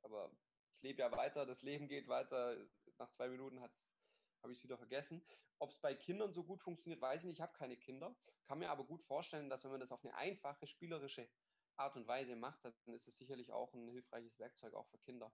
Aber 0.00 0.34
ich 0.76 0.80
lebe 0.80 1.02
ja 1.02 1.12
weiter, 1.12 1.44
das 1.44 1.60
Leben 1.60 1.88
geht 1.88 2.08
weiter. 2.08 2.56
Nach 2.96 3.10
zwei 3.10 3.28
Minuten 3.28 3.60
habe 3.60 3.70
ich 4.50 4.56
es 4.56 4.64
wieder 4.64 4.78
vergessen. 4.78 5.22
Ob 5.58 5.72
es 5.72 5.78
bei 5.78 5.94
Kindern 5.94 6.32
so 6.32 6.42
gut 6.42 6.62
funktioniert, 6.62 7.02
weiß 7.02 7.20
ich 7.20 7.26
nicht. 7.26 7.36
Ich 7.36 7.42
habe 7.42 7.52
keine 7.52 7.76
Kinder. 7.76 8.16
Kann 8.46 8.58
mir 8.58 8.70
aber 8.70 8.84
gut 8.84 9.02
vorstellen, 9.02 9.50
dass 9.50 9.64
wenn 9.64 9.72
man 9.72 9.80
das 9.80 9.92
auf 9.92 10.02
eine 10.02 10.14
einfache, 10.14 10.66
spielerische 10.66 11.28
Art 11.76 11.96
und 11.96 12.08
Weise 12.08 12.34
macht, 12.34 12.64
dann 12.64 12.94
ist 12.94 13.08
es 13.08 13.18
sicherlich 13.18 13.52
auch 13.52 13.74
ein 13.74 13.90
hilfreiches 13.90 14.38
Werkzeug 14.38 14.72
auch 14.72 14.86
für 14.86 14.98
Kinder. 15.00 15.30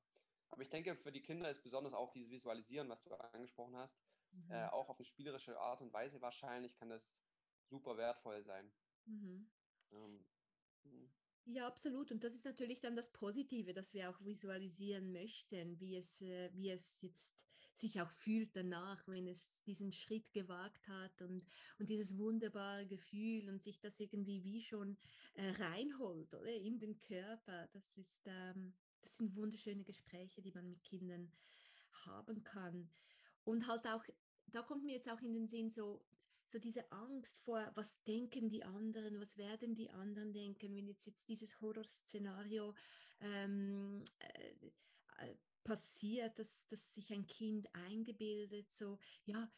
Aber 0.48 0.62
ich 0.62 0.70
denke, 0.70 0.96
für 0.96 1.12
die 1.12 1.22
Kinder 1.22 1.48
ist 1.48 1.62
besonders 1.62 1.94
auch 1.94 2.10
dieses 2.10 2.32
Visualisieren, 2.32 2.88
was 2.88 3.04
du 3.04 3.14
angesprochen 3.14 3.76
hast, 3.76 3.96
mhm. 4.32 4.50
äh, 4.50 4.66
auch 4.68 4.88
auf 4.88 4.98
eine 4.98 5.06
spielerische 5.06 5.58
Art 5.58 5.80
und 5.80 5.92
Weise 5.92 6.20
wahrscheinlich 6.20 6.74
kann 6.76 6.88
das 6.88 7.10
super 7.68 7.96
wertvoll 7.96 8.42
sein. 8.42 8.70
Mhm. 9.04 9.50
Ähm, 9.92 10.24
hm. 10.82 11.10
ja, 11.44 11.66
absolut. 11.66 12.10
Und 12.10 12.24
das 12.24 12.34
ist 12.34 12.44
natürlich 12.44 12.80
dann 12.80 12.96
das 12.96 13.12
Positive, 13.12 13.72
dass 13.74 13.94
wir 13.94 14.10
auch 14.10 14.20
visualisieren 14.24 15.12
möchten, 15.12 15.78
wie 15.80 15.96
es, 15.96 16.20
äh, 16.20 16.50
wie 16.54 16.70
es 16.70 17.00
jetzt 17.02 17.34
sich 17.78 18.00
auch 18.00 18.10
fühlt 18.10 18.56
danach, 18.56 19.06
wenn 19.06 19.28
es 19.28 19.54
diesen 19.64 19.92
Schritt 19.92 20.32
gewagt 20.32 20.88
hat 20.88 21.22
und, 21.22 21.46
und 21.78 21.88
dieses 21.88 22.16
wunderbare 22.18 22.86
Gefühl 22.86 23.48
und 23.48 23.62
sich 23.62 23.78
das 23.78 24.00
irgendwie 24.00 24.42
wie 24.42 24.60
schon 24.62 24.96
äh, 25.34 25.50
reinholt 25.50 26.34
oder 26.34 26.52
in 26.52 26.78
den 26.78 26.98
Körper. 26.98 27.68
Das 27.68 27.96
ist, 27.96 28.26
ähm, 28.26 28.74
das 29.00 29.16
sind 29.16 29.36
wunderschöne 29.36 29.84
Gespräche, 29.84 30.42
die 30.42 30.52
man 30.52 30.68
mit 30.68 30.82
Kindern 30.82 31.30
haben 32.04 32.42
kann. 32.42 32.90
Und 33.48 33.66
halt 33.66 33.86
auch, 33.86 34.04
da 34.48 34.60
kommt 34.60 34.84
mir 34.84 34.92
jetzt 34.92 35.08
auch 35.08 35.22
in 35.22 35.32
den 35.32 35.46
Sinn 35.46 35.70
so, 35.70 36.04
so 36.44 36.58
diese 36.58 36.92
Angst 36.92 37.40
vor, 37.40 37.72
was 37.76 38.02
denken 38.04 38.50
die 38.50 38.62
anderen, 38.62 39.18
was 39.20 39.38
werden 39.38 39.74
die 39.74 39.88
anderen 39.88 40.34
denken, 40.34 40.76
wenn 40.76 40.86
jetzt, 40.86 41.06
jetzt 41.06 41.26
dieses 41.30 41.58
Horrorszenario 41.62 42.74
ähm, 43.20 44.04
äh, 44.18 44.50
äh, 45.24 45.34
passiert, 45.64 46.38
dass, 46.38 46.66
dass 46.68 46.92
sich 46.92 47.10
ein 47.10 47.26
Kind 47.26 47.74
eingebildet, 47.74 48.70
so, 48.70 48.98
ja, 49.24 49.50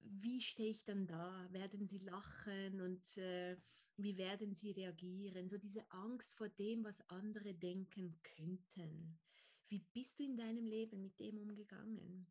wie 0.00 0.40
stehe 0.40 0.70
ich 0.70 0.82
dann 0.82 1.06
da? 1.06 1.46
Werden 1.52 1.86
sie 1.86 1.98
lachen 1.98 2.80
und 2.80 3.16
äh, 3.16 3.56
wie 3.96 4.16
werden 4.16 4.56
sie 4.56 4.72
reagieren? 4.72 5.48
So 5.48 5.56
diese 5.56 5.88
Angst 5.92 6.34
vor 6.34 6.48
dem, 6.48 6.82
was 6.82 7.08
andere 7.08 7.54
denken 7.54 8.18
könnten. 8.24 9.20
Wie 9.68 9.84
bist 9.92 10.18
du 10.18 10.24
in 10.24 10.36
deinem 10.36 10.66
Leben 10.66 11.00
mit 11.00 11.20
dem 11.20 11.38
umgegangen? 11.38 12.26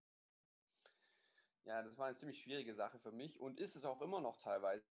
Ja, 1.65 1.81
das 1.81 1.97
war 1.97 2.07
eine 2.07 2.15
ziemlich 2.15 2.41
schwierige 2.41 2.73
Sache 2.73 2.99
für 2.99 3.11
mich 3.11 3.39
und 3.39 3.59
ist 3.59 3.75
es 3.75 3.85
auch 3.85 4.01
immer 4.01 4.19
noch 4.19 4.37
teilweise. 4.37 4.85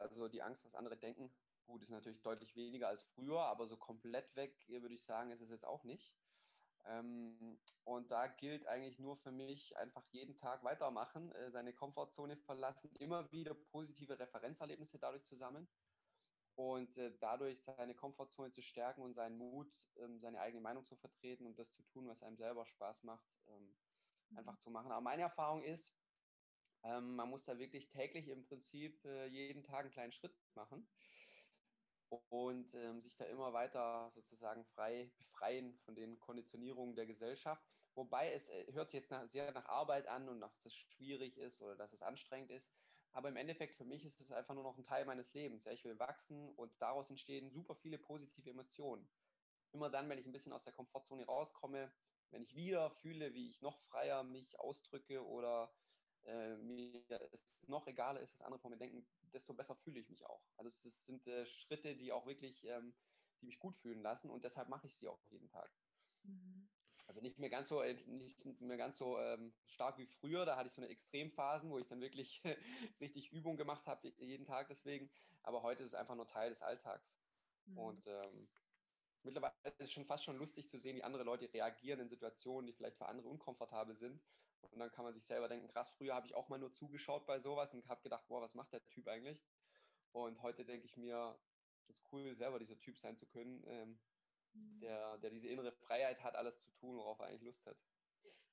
Also 0.00 0.28
die 0.28 0.42
Angst, 0.42 0.64
was 0.64 0.74
andere 0.74 0.96
denken, 0.96 1.32
gut, 1.64 1.82
ist 1.82 1.90
natürlich 1.90 2.20
deutlich 2.20 2.54
weniger 2.56 2.88
als 2.88 3.04
früher, 3.04 3.40
aber 3.40 3.66
so 3.66 3.76
komplett 3.76 4.34
weg, 4.36 4.66
würde 4.68 4.94
ich 4.94 5.04
sagen, 5.04 5.30
ist 5.30 5.40
es 5.40 5.50
jetzt 5.50 5.64
auch 5.64 5.84
nicht. 5.84 6.14
Ähm, 6.86 7.58
und 7.84 8.10
da 8.10 8.26
gilt 8.26 8.66
eigentlich 8.66 8.98
nur 8.98 9.16
für 9.16 9.32
mich 9.32 9.76
einfach 9.76 10.04
jeden 10.10 10.36
Tag 10.36 10.64
weitermachen, 10.64 11.30
äh, 11.32 11.50
seine 11.50 11.72
Komfortzone 11.72 12.36
verlassen, 12.36 12.94
immer 12.96 13.30
wieder 13.32 13.54
positive 13.54 14.18
Referenzerlebnisse 14.18 14.98
dadurch 14.98 15.24
zu 15.26 15.36
sammeln 15.36 15.68
und 16.54 16.96
äh, 16.96 17.12
dadurch 17.18 17.62
seine 17.62 17.94
Komfortzone 17.94 18.50
zu 18.50 18.62
stärken 18.62 19.02
und 19.02 19.14
seinen 19.14 19.36
Mut, 19.36 19.72
ähm, 19.96 20.18
seine 20.18 20.40
eigene 20.40 20.60
Meinung 20.60 20.84
zu 20.84 20.96
vertreten 20.96 21.46
und 21.46 21.58
das 21.58 21.72
zu 21.72 21.82
tun, 21.82 22.08
was 22.08 22.22
einem 22.22 22.36
selber 22.36 22.64
Spaß 22.66 23.02
macht, 23.04 23.26
ähm, 23.48 23.76
einfach 24.36 24.54
mhm. 24.54 24.60
zu 24.60 24.70
machen. 24.70 24.90
Aber 24.92 25.02
meine 25.02 25.22
Erfahrung 25.22 25.62
ist, 25.62 25.92
ähm, 26.82 27.16
man 27.16 27.28
muss 27.28 27.44
da 27.44 27.58
wirklich 27.58 27.88
täglich 27.88 28.28
im 28.28 28.44
Prinzip 28.44 29.04
äh, 29.04 29.26
jeden 29.26 29.62
Tag 29.62 29.80
einen 29.80 29.90
kleinen 29.90 30.12
Schritt 30.12 30.36
machen 30.54 30.88
und 32.28 32.74
ähm, 32.74 33.00
sich 33.00 33.16
da 33.16 33.24
immer 33.24 33.52
weiter 33.52 34.10
sozusagen 34.14 34.64
frei 34.64 35.12
befreien 35.16 35.78
von 35.78 35.94
den 35.94 36.18
Konditionierungen 36.18 36.96
der 36.96 37.06
Gesellschaft. 37.06 37.64
Wobei 37.94 38.32
es 38.32 38.48
äh, 38.48 38.72
hört 38.72 38.90
sich 38.90 39.00
jetzt 39.00 39.10
nach, 39.10 39.28
sehr 39.28 39.52
nach 39.52 39.66
Arbeit 39.66 40.08
an 40.08 40.28
und 40.28 40.38
nach, 40.40 40.52
dass 40.52 40.64
es 40.66 40.74
schwierig 40.74 41.36
ist 41.36 41.60
oder 41.62 41.76
dass 41.76 41.92
es 41.92 42.02
anstrengend 42.02 42.50
ist. 42.50 42.72
Aber 43.12 43.28
im 43.28 43.36
Endeffekt 43.36 43.74
für 43.76 43.84
mich 43.84 44.04
ist 44.04 44.20
es 44.20 44.30
einfach 44.32 44.54
nur 44.54 44.64
noch 44.64 44.78
ein 44.78 44.84
Teil 44.84 45.04
meines 45.04 45.34
Lebens. 45.34 45.64
Ja, 45.64 45.72
ich 45.72 45.84
will 45.84 45.98
wachsen 45.98 46.48
und 46.54 46.80
daraus 46.80 47.10
entstehen 47.10 47.50
super 47.50 47.74
viele 47.74 47.98
positive 47.98 48.50
Emotionen. 48.50 49.08
Immer 49.72 49.90
dann, 49.90 50.08
wenn 50.08 50.18
ich 50.18 50.26
ein 50.26 50.32
bisschen 50.32 50.52
aus 50.52 50.64
der 50.64 50.72
Komfortzone 50.72 51.24
rauskomme, 51.24 51.92
wenn 52.30 52.42
ich 52.42 52.54
wieder 52.54 52.90
fühle, 52.90 53.34
wie 53.34 53.50
ich 53.50 53.62
noch 53.62 53.78
freier 53.78 54.22
mich 54.24 54.58
ausdrücke 54.58 55.24
oder 55.24 55.72
äh, 56.24 56.56
mir 56.56 57.02
es 57.32 57.48
noch 57.66 57.86
egaler 57.86 58.20
ist, 58.20 58.32
was 58.34 58.42
andere 58.42 58.60
von 58.60 58.70
mir 58.70 58.78
denken, 58.78 59.06
desto 59.32 59.54
besser 59.54 59.74
fühle 59.74 60.00
ich 60.00 60.08
mich 60.08 60.24
auch. 60.26 60.42
Also 60.56 60.68
es, 60.68 60.84
es 60.84 61.06
sind 61.06 61.26
äh, 61.26 61.46
Schritte, 61.46 61.96
die 61.96 62.12
auch 62.12 62.26
wirklich, 62.26 62.64
ähm, 62.64 62.94
die 63.40 63.46
mich 63.46 63.58
gut 63.58 63.76
fühlen 63.76 64.02
lassen 64.02 64.30
und 64.30 64.44
deshalb 64.44 64.68
mache 64.68 64.86
ich 64.86 64.96
sie 64.96 65.08
auch 65.08 65.20
jeden 65.28 65.48
Tag. 65.48 65.70
Mhm. 66.22 66.68
Also 67.06 67.20
nicht 67.22 67.38
mehr 67.40 67.50
ganz 67.50 67.68
so, 67.68 67.82
äh, 67.82 67.94
nicht 68.06 68.60
mehr 68.60 68.76
ganz 68.76 68.96
so 68.96 69.18
ähm, 69.18 69.52
stark 69.66 69.98
wie 69.98 70.06
früher. 70.06 70.44
Da 70.44 70.56
hatte 70.56 70.68
ich 70.68 70.74
so 70.74 70.80
eine 70.80 70.90
Extremphasen, 70.90 71.68
wo 71.68 71.78
ich 71.78 71.88
dann 71.88 72.00
wirklich 72.00 72.40
richtig 73.00 73.32
Übung 73.32 73.56
gemacht 73.56 73.86
habe 73.86 74.08
jeden 74.18 74.46
Tag 74.46 74.68
deswegen. 74.68 75.10
Aber 75.42 75.62
heute 75.62 75.82
ist 75.82 75.88
es 75.88 75.94
einfach 75.94 76.14
nur 76.14 76.28
Teil 76.28 76.50
des 76.50 76.62
Alltags. 76.62 77.12
Mhm. 77.64 77.78
Und 77.78 78.06
ähm, 78.06 78.48
mittlerweile 79.24 79.54
ist 79.64 79.80
es 79.80 79.92
schon 79.92 80.06
fast 80.06 80.22
schon 80.22 80.36
lustig 80.36 80.70
zu 80.70 80.78
sehen, 80.78 80.96
wie 80.96 81.02
andere 81.02 81.24
Leute 81.24 81.52
reagieren 81.52 81.98
in 81.98 82.08
Situationen, 82.08 82.66
die 82.66 82.72
vielleicht 82.72 82.96
für 82.96 83.06
andere 83.06 83.28
unkomfortabel 83.28 83.96
sind. 83.96 84.22
Und 84.70 84.78
dann 84.78 84.90
kann 84.90 85.04
man 85.04 85.14
sich 85.14 85.24
selber 85.24 85.48
denken, 85.48 85.68
krass, 85.68 85.90
früher 85.90 86.14
habe 86.14 86.26
ich 86.26 86.34
auch 86.34 86.48
mal 86.48 86.58
nur 86.58 86.72
zugeschaut 86.72 87.26
bei 87.26 87.40
sowas 87.40 87.72
und 87.74 87.88
habe 87.88 88.02
gedacht, 88.02 88.26
boah, 88.28 88.42
was 88.42 88.54
macht 88.54 88.72
der 88.72 88.84
Typ 88.86 89.08
eigentlich? 89.08 89.42
Und 90.12 90.42
heute 90.42 90.64
denke 90.64 90.86
ich 90.86 90.96
mir, 90.96 91.38
das 91.86 91.96
ist 91.96 92.12
cool, 92.12 92.34
selber 92.36 92.58
dieser 92.58 92.78
Typ 92.78 92.98
sein 92.98 93.16
zu 93.16 93.26
können, 93.26 93.64
ähm, 93.66 93.98
mhm. 94.52 94.80
der, 94.80 95.18
der 95.18 95.30
diese 95.30 95.48
innere 95.48 95.72
Freiheit 95.72 96.22
hat, 96.22 96.36
alles 96.36 96.60
zu 96.60 96.70
tun, 96.72 96.96
worauf 96.96 97.18
er 97.20 97.26
eigentlich 97.26 97.42
Lust 97.42 97.66
hat 97.66 97.76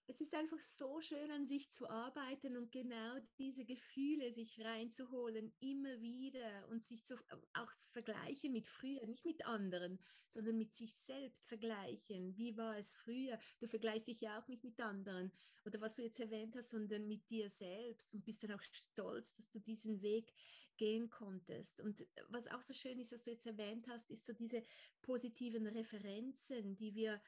es 0.08 0.22
ist 0.22 0.34
einfach 0.34 0.62
so 0.64 1.02
schön, 1.02 1.30
an 1.32 1.46
sich 1.46 1.70
zu 1.72 1.90
arbeiten 1.90 2.56
und 2.56 2.72
genau 2.72 3.20
diese 3.38 3.66
Gefühle 3.66 4.32
sich 4.32 4.60
reinzuholen, 4.64 5.54
immer 5.60 6.02
wieder 6.02 6.68
und 6.70 6.86
sich 6.86 7.06
zu, 7.06 7.16
auch 7.54 7.72
vergleichen 7.92 8.54
mit 8.54 8.68
früher, 8.68 9.06
nicht 9.06 9.26
mit 9.26 9.46
anderen, 9.46 10.00
sondern 10.28 10.58
mit 10.58 10.74
sich 10.74 10.96
selbst 10.96 11.46
vergleichen. 11.46 12.38
Wie 12.38 12.56
war 12.56 12.78
es 12.78 12.94
früher? 12.96 13.38
Du 13.60 13.68
vergleichst 13.68 14.08
dich 14.08 14.22
ja 14.22 14.40
auch 14.40 14.48
nicht 14.48 14.64
mit 14.64 14.80
anderen 14.80 15.32
oder 15.66 15.82
was 15.82 15.96
du 15.96 16.04
jetzt 16.04 16.20
erwähnt 16.22 16.56
hast, 16.56 16.70
sondern 16.70 17.08
mit 17.08 17.30
dir 17.30 17.50
selbst 17.50 18.14
und 18.14 18.24
bist 18.24 18.44
dann 18.44 18.54
auch 18.54 18.64
stolz, 18.72 19.34
dass 19.34 19.50
du 19.50 19.60
diesen 19.60 20.02
Weg 20.02 20.34
gehen 20.78 21.10
konntest. 21.10 21.82
Und 21.82 22.08
was 22.30 22.48
auch 22.48 22.62
so 22.62 22.74
schön 22.74 23.00
ist, 23.00 23.12
was 23.12 23.24
du 23.24 23.32
jetzt 23.32 23.46
erwähnt 23.46 23.88
hast, 23.90 24.10
ist 24.10 24.26
so 24.26 24.32
diese 24.32 24.64
positiven 25.02 25.68
Referenzen, 25.68 26.78
die 26.78 26.96
wir 26.96 27.20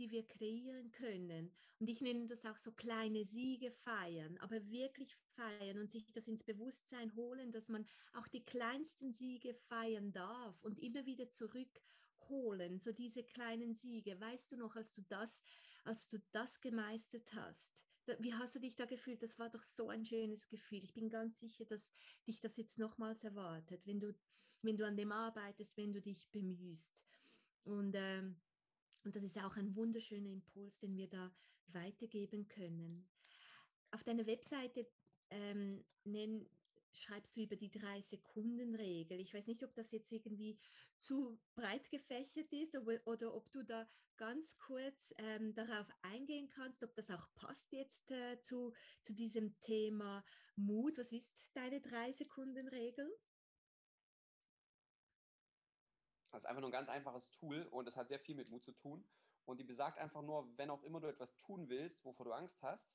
die 0.00 0.10
wir 0.10 0.26
kreieren 0.26 0.90
können. 0.92 1.52
Und 1.78 1.88
ich 1.88 2.00
nenne 2.00 2.26
das 2.26 2.44
auch 2.46 2.56
so 2.56 2.72
kleine 2.72 3.24
Siege 3.24 3.70
feiern, 3.70 4.38
aber 4.38 4.66
wirklich 4.70 5.14
feiern 5.36 5.78
und 5.78 5.90
sich 5.90 6.10
das 6.10 6.26
ins 6.26 6.42
Bewusstsein 6.42 7.14
holen, 7.14 7.52
dass 7.52 7.68
man 7.68 7.86
auch 8.14 8.26
die 8.28 8.44
kleinsten 8.44 9.12
Siege 9.12 9.54
feiern 9.54 10.12
darf 10.12 10.60
und 10.62 10.78
immer 10.78 11.04
wieder 11.04 11.30
zurückholen, 11.30 12.80
so 12.80 12.92
diese 12.92 13.22
kleinen 13.22 13.74
Siege. 13.74 14.18
Weißt 14.18 14.50
du 14.50 14.56
noch, 14.56 14.74
als 14.74 14.94
du 14.94 15.02
das, 15.02 15.42
als 15.84 16.08
du 16.08 16.18
das 16.32 16.60
gemeistert 16.62 17.32
hast? 17.34 17.84
Wie 18.18 18.34
hast 18.34 18.54
du 18.54 18.58
dich 18.58 18.74
da 18.74 18.86
gefühlt? 18.86 19.22
Das 19.22 19.38
war 19.38 19.50
doch 19.50 19.62
so 19.62 19.90
ein 19.90 20.04
schönes 20.04 20.48
Gefühl. 20.48 20.82
Ich 20.82 20.94
bin 20.94 21.10
ganz 21.10 21.38
sicher, 21.38 21.66
dass 21.66 21.92
dich 22.26 22.40
das 22.40 22.56
jetzt 22.56 22.78
nochmals 22.78 23.22
erwartet, 23.22 23.86
wenn 23.86 24.00
du, 24.00 24.14
wenn 24.62 24.78
du 24.78 24.86
an 24.86 24.96
dem 24.96 25.12
arbeitest, 25.12 25.76
wenn 25.76 25.92
du 25.92 26.00
dich 26.00 26.30
bemühst. 26.30 26.98
Und 27.64 27.94
ähm, 27.94 28.40
und 29.04 29.16
das 29.16 29.22
ist 29.22 29.38
auch 29.38 29.56
ein 29.56 29.74
wunderschöner 29.76 30.30
Impuls, 30.30 30.78
den 30.78 30.96
wir 30.96 31.08
da 31.08 31.32
weitergeben 31.68 32.48
können. 32.48 33.08
Auf 33.90 34.04
deiner 34.04 34.26
Webseite 34.26 34.86
ähm, 35.30 35.84
nenn, 36.04 36.48
schreibst 36.92 37.36
du 37.36 37.42
über 37.42 37.56
die 37.56 37.70
drei 37.70 38.00
Sekunden 38.02 38.74
Regel. 38.74 39.20
Ich 39.20 39.32
weiß 39.32 39.46
nicht, 39.46 39.62
ob 39.62 39.74
das 39.74 39.92
jetzt 39.92 40.12
irgendwie 40.12 40.58
zu 41.00 41.38
breit 41.54 41.88
gefächert 41.90 42.52
ist 42.52 42.74
oder, 42.76 43.00
oder 43.06 43.34
ob 43.34 43.50
du 43.52 43.62
da 43.62 43.88
ganz 44.16 44.58
kurz 44.58 45.14
ähm, 45.16 45.54
darauf 45.54 45.86
eingehen 46.02 46.48
kannst, 46.48 46.82
ob 46.82 46.94
das 46.94 47.10
auch 47.10 47.32
passt 47.34 47.72
jetzt 47.72 48.10
äh, 48.10 48.38
zu, 48.40 48.74
zu 49.02 49.14
diesem 49.14 49.58
Thema 49.60 50.24
Mut. 50.56 50.98
Was 50.98 51.12
ist 51.12 51.32
deine 51.54 51.80
drei 51.80 52.12
Das 56.30 56.44
ist 56.44 56.46
einfach 56.46 56.60
nur 56.60 56.68
ein 56.68 56.72
ganz 56.72 56.88
einfaches 56.88 57.30
Tool 57.30 57.62
und 57.70 57.88
es 57.88 57.96
hat 57.96 58.08
sehr 58.08 58.20
viel 58.20 58.34
mit 58.34 58.48
Mut 58.48 58.64
zu 58.64 58.72
tun. 58.72 59.04
Und 59.44 59.58
die 59.58 59.64
besagt 59.64 59.98
einfach 59.98 60.22
nur, 60.22 60.56
wenn 60.56 60.70
auch 60.70 60.82
immer 60.82 61.00
du 61.00 61.08
etwas 61.08 61.36
tun 61.36 61.68
willst, 61.68 62.04
wovor 62.04 62.24
du 62.26 62.32
Angst 62.32 62.62
hast, 62.62 62.92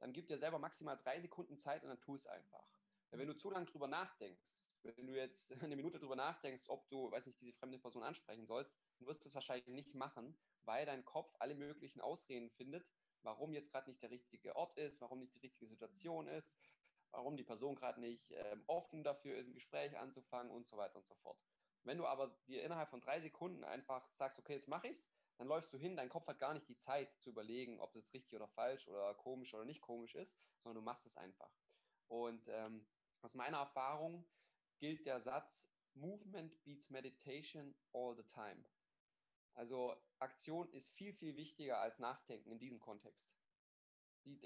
dann 0.00 0.12
gib 0.12 0.26
dir 0.28 0.38
selber 0.38 0.58
maximal 0.58 0.96
drei 0.96 1.20
Sekunden 1.20 1.58
Zeit 1.58 1.82
und 1.82 1.88
dann 1.88 2.00
tu 2.00 2.14
es 2.14 2.26
einfach. 2.26 2.66
Weil 3.10 3.20
wenn 3.20 3.28
du 3.28 3.36
zu 3.36 3.50
lange 3.50 3.66
drüber 3.66 3.86
nachdenkst, 3.86 4.42
wenn 4.82 5.06
du 5.06 5.16
jetzt 5.16 5.52
eine 5.62 5.76
Minute 5.76 5.98
drüber 5.98 6.16
nachdenkst, 6.16 6.68
ob 6.68 6.88
du, 6.88 7.10
weiß 7.10 7.26
nicht, 7.26 7.40
diese 7.40 7.52
fremde 7.52 7.78
Person 7.78 8.02
ansprechen 8.02 8.46
sollst, 8.46 8.72
dann 8.98 9.08
wirst 9.08 9.24
du 9.24 9.28
es 9.28 9.34
wahrscheinlich 9.34 9.66
nicht 9.68 9.94
machen, 9.94 10.36
weil 10.62 10.86
dein 10.86 11.04
Kopf 11.04 11.34
alle 11.38 11.54
möglichen 11.54 12.00
Ausreden 12.00 12.50
findet, 12.50 12.88
warum 13.22 13.52
jetzt 13.52 13.70
gerade 13.70 13.88
nicht 13.90 14.02
der 14.02 14.10
richtige 14.10 14.56
Ort 14.56 14.76
ist, 14.78 15.00
warum 15.00 15.18
nicht 15.18 15.34
die 15.34 15.40
richtige 15.40 15.66
Situation 15.66 16.28
ist, 16.28 16.56
warum 17.10 17.36
die 17.36 17.44
Person 17.44 17.74
gerade 17.74 18.00
nicht 18.00 18.30
ähm, 18.30 18.62
offen 18.66 19.02
dafür 19.02 19.36
ist, 19.36 19.48
ein 19.48 19.54
Gespräch 19.54 19.96
anzufangen 19.98 20.52
und 20.52 20.68
so 20.68 20.76
weiter 20.76 20.96
und 20.96 21.06
so 21.06 21.14
fort. 21.16 21.38
Wenn 21.84 21.98
du 21.98 22.06
aber 22.06 22.36
dir 22.46 22.62
innerhalb 22.62 22.90
von 22.90 23.00
drei 23.00 23.20
Sekunden 23.20 23.64
einfach 23.64 24.08
sagst, 24.14 24.38
okay, 24.38 24.54
jetzt 24.54 24.68
mache 24.68 24.88
ich's, 24.88 25.08
dann 25.38 25.46
läufst 25.46 25.72
du 25.72 25.78
hin, 25.78 25.96
dein 25.96 26.08
Kopf 26.08 26.26
hat 26.26 26.40
gar 26.40 26.52
nicht 26.52 26.68
die 26.68 26.78
Zeit 26.78 27.16
zu 27.20 27.30
überlegen, 27.30 27.80
ob 27.80 27.92
das 27.92 28.12
richtig 28.12 28.34
oder 28.34 28.48
falsch 28.48 28.88
oder 28.88 29.14
komisch 29.14 29.54
oder 29.54 29.64
nicht 29.64 29.80
komisch 29.80 30.14
ist, 30.14 30.36
sondern 30.62 30.82
du 30.82 30.84
machst 30.84 31.06
es 31.06 31.16
einfach. 31.16 31.50
Und 32.08 32.48
ähm, 32.48 32.86
aus 33.22 33.34
meiner 33.34 33.58
Erfahrung 33.58 34.26
gilt 34.78 35.06
der 35.06 35.20
Satz, 35.20 35.70
Movement 35.94 36.62
beats 36.64 36.90
Meditation 36.90 37.74
all 37.92 38.16
the 38.16 38.24
time. 38.34 38.64
Also 39.54 39.96
Aktion 40.18 40.70
ist 40.72 40.92
viel, 40.92 41.12
viel 41.12 41.36
wichtiger 41.36 41.80
als 41.80 41.98
Nachdenken 41.98 42.50
in 42.50 42.58
diesem 42.58 42.78
Kontext. 42.78 43.28
Die, 44.24 44.40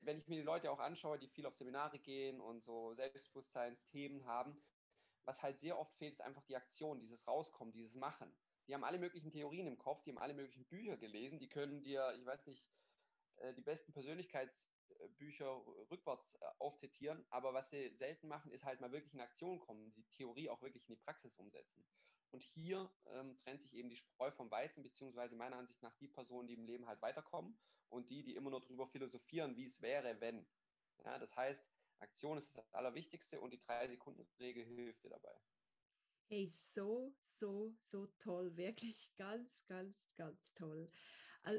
wenn 0.00 0.18
ich 0.18 0.28
mir 0.28 0.36
die 0.36 0.42
Leute 0.42 0.70
auch 0.70 0.80
anschaue, 0.80 1.18
die 1.18 1.28
viel 1.28 1.46
auf 1.46 1.56
Seminare 1.56 1.98
gehen 1.98 2.40
und 2.40 2.62
so 2.64 2.94
Selbstbewusstseinsthemen 2.94 4.26
haben, 4.26 4.62
was 5.24 5.42
halt 5.42 5.58
sehr 5.58 5.78
oft 5.78 5.94
fehlt, 5.94 6.12
ist 6.12 6.20
einfach 6.20 6.44
die 6.44 6.56
Aktion, 6.56 7.00
dieses 7.00 7.26
Rauskommen, 7.26 7.72
dieses 7.72 7.94
Machen. 7.94 8.32
Die 8.66 8.74
haben 8.74 8.84
alle 8.84 8.98
möglichen 8.98 9.32
Theorien 9.32 9.66
im 9.66 9.78
Kopf, 9.78 10.02
die 10.02 10.10
haben 10.10 10.18
alle 10.18 10.34
möglichen 10.34 10.66
Bücher 10.66 10.96
gelesen, 10.96 11.38
die 11.38 11.48
können 11.48 11.82
dir, 11.82 12.14
ich 12.16 12.24
weiß 12.24 12.46
nicht, 12.46 12.64
äh, 13.36 13.54
die 13.54 13.62
besten 13.62 13.92
Persönlichkeitsbücher 13.92 15.66
rückwärts 15.90 16.34
äh, 16.34 16.44
aufzitieren, 16.58 17.24
aber 17.30 17.54
was 17.54 17.70
sie 17.70 17.94
selten 17.94 18.28
machen, 18.28 18.52
ist 18.52 18.64
halt 18.64 18.80
mal 18.80 18.92
wirklich 18.92 19.14
in 19.14 19.20
Aktion 19.20 19.60
kommen, 19.60 19.92
die 19.92 20.04
Theorie 20.12 20.48
auch 20.50 20.62
wirklich 20.62 20.88
in 20.88 20.94
die 20.94 21.00
Praxis 21.00 21.36
umsetzen. 21.36 21.84
Und 22.30 22.42
hier 22.42 22.88
ähm, 23.06 23.36
trennt 23.38 23.60
sich 23.62 23.74
eben 23.74 23.88
die 23.88 23.96
Spreu 23.96 24.30
vom 24.30 24.50
Weizen, 24.50 24.82
beziehungsweise 24.82 25.34
meiner 25.34 25.56
Ansicht 25.56 25.82
nach 25.82 25.96
die 25.96 26.08
Personen, 26.08 26.46
die 26.46 26.54
im 26.54 26.64
Leben 26.64 26.86
halt 26.86 27.02
weiterkommen 27.02 27.58
und 27.88 28.08
die, 28.10 28.22
die 28.22 28.36
immer 28.36 28.50
nur 28.50 28.60
darüber 28.60 28.86
philosophieren, 28.86 29.56
wie 29.56 29.64
es 29.64 29.82
wäre, 29.82 30.20
wenn. 30.20 30.46
Ja, 31.04 31.18
das 31.18 31.34
heißt, 31.34 31.66
Aktion 32.00 32.38
ist 32.38 32.56
das 32.56 32.72
Allerwichtigste 32.72 33.40
und 33.40 33.52
die 33.52 33.60
Drei-Sekunden-Regel 33.60 34.64
hilft 34.64 35.04
dir 35.04 35.10
dabei. 35.10 35.34
Hey, 36.28 36.52
so, 36.54 37.12
so, 37.24 37.74
so 37.90 38.06
toll. 38.18 38.56
Wirklich 38.56 39.12
ganz, 39.16 39.66
ganz, 39.66 40.14
ganz 40.14 40.54
toll. 40.54 40.90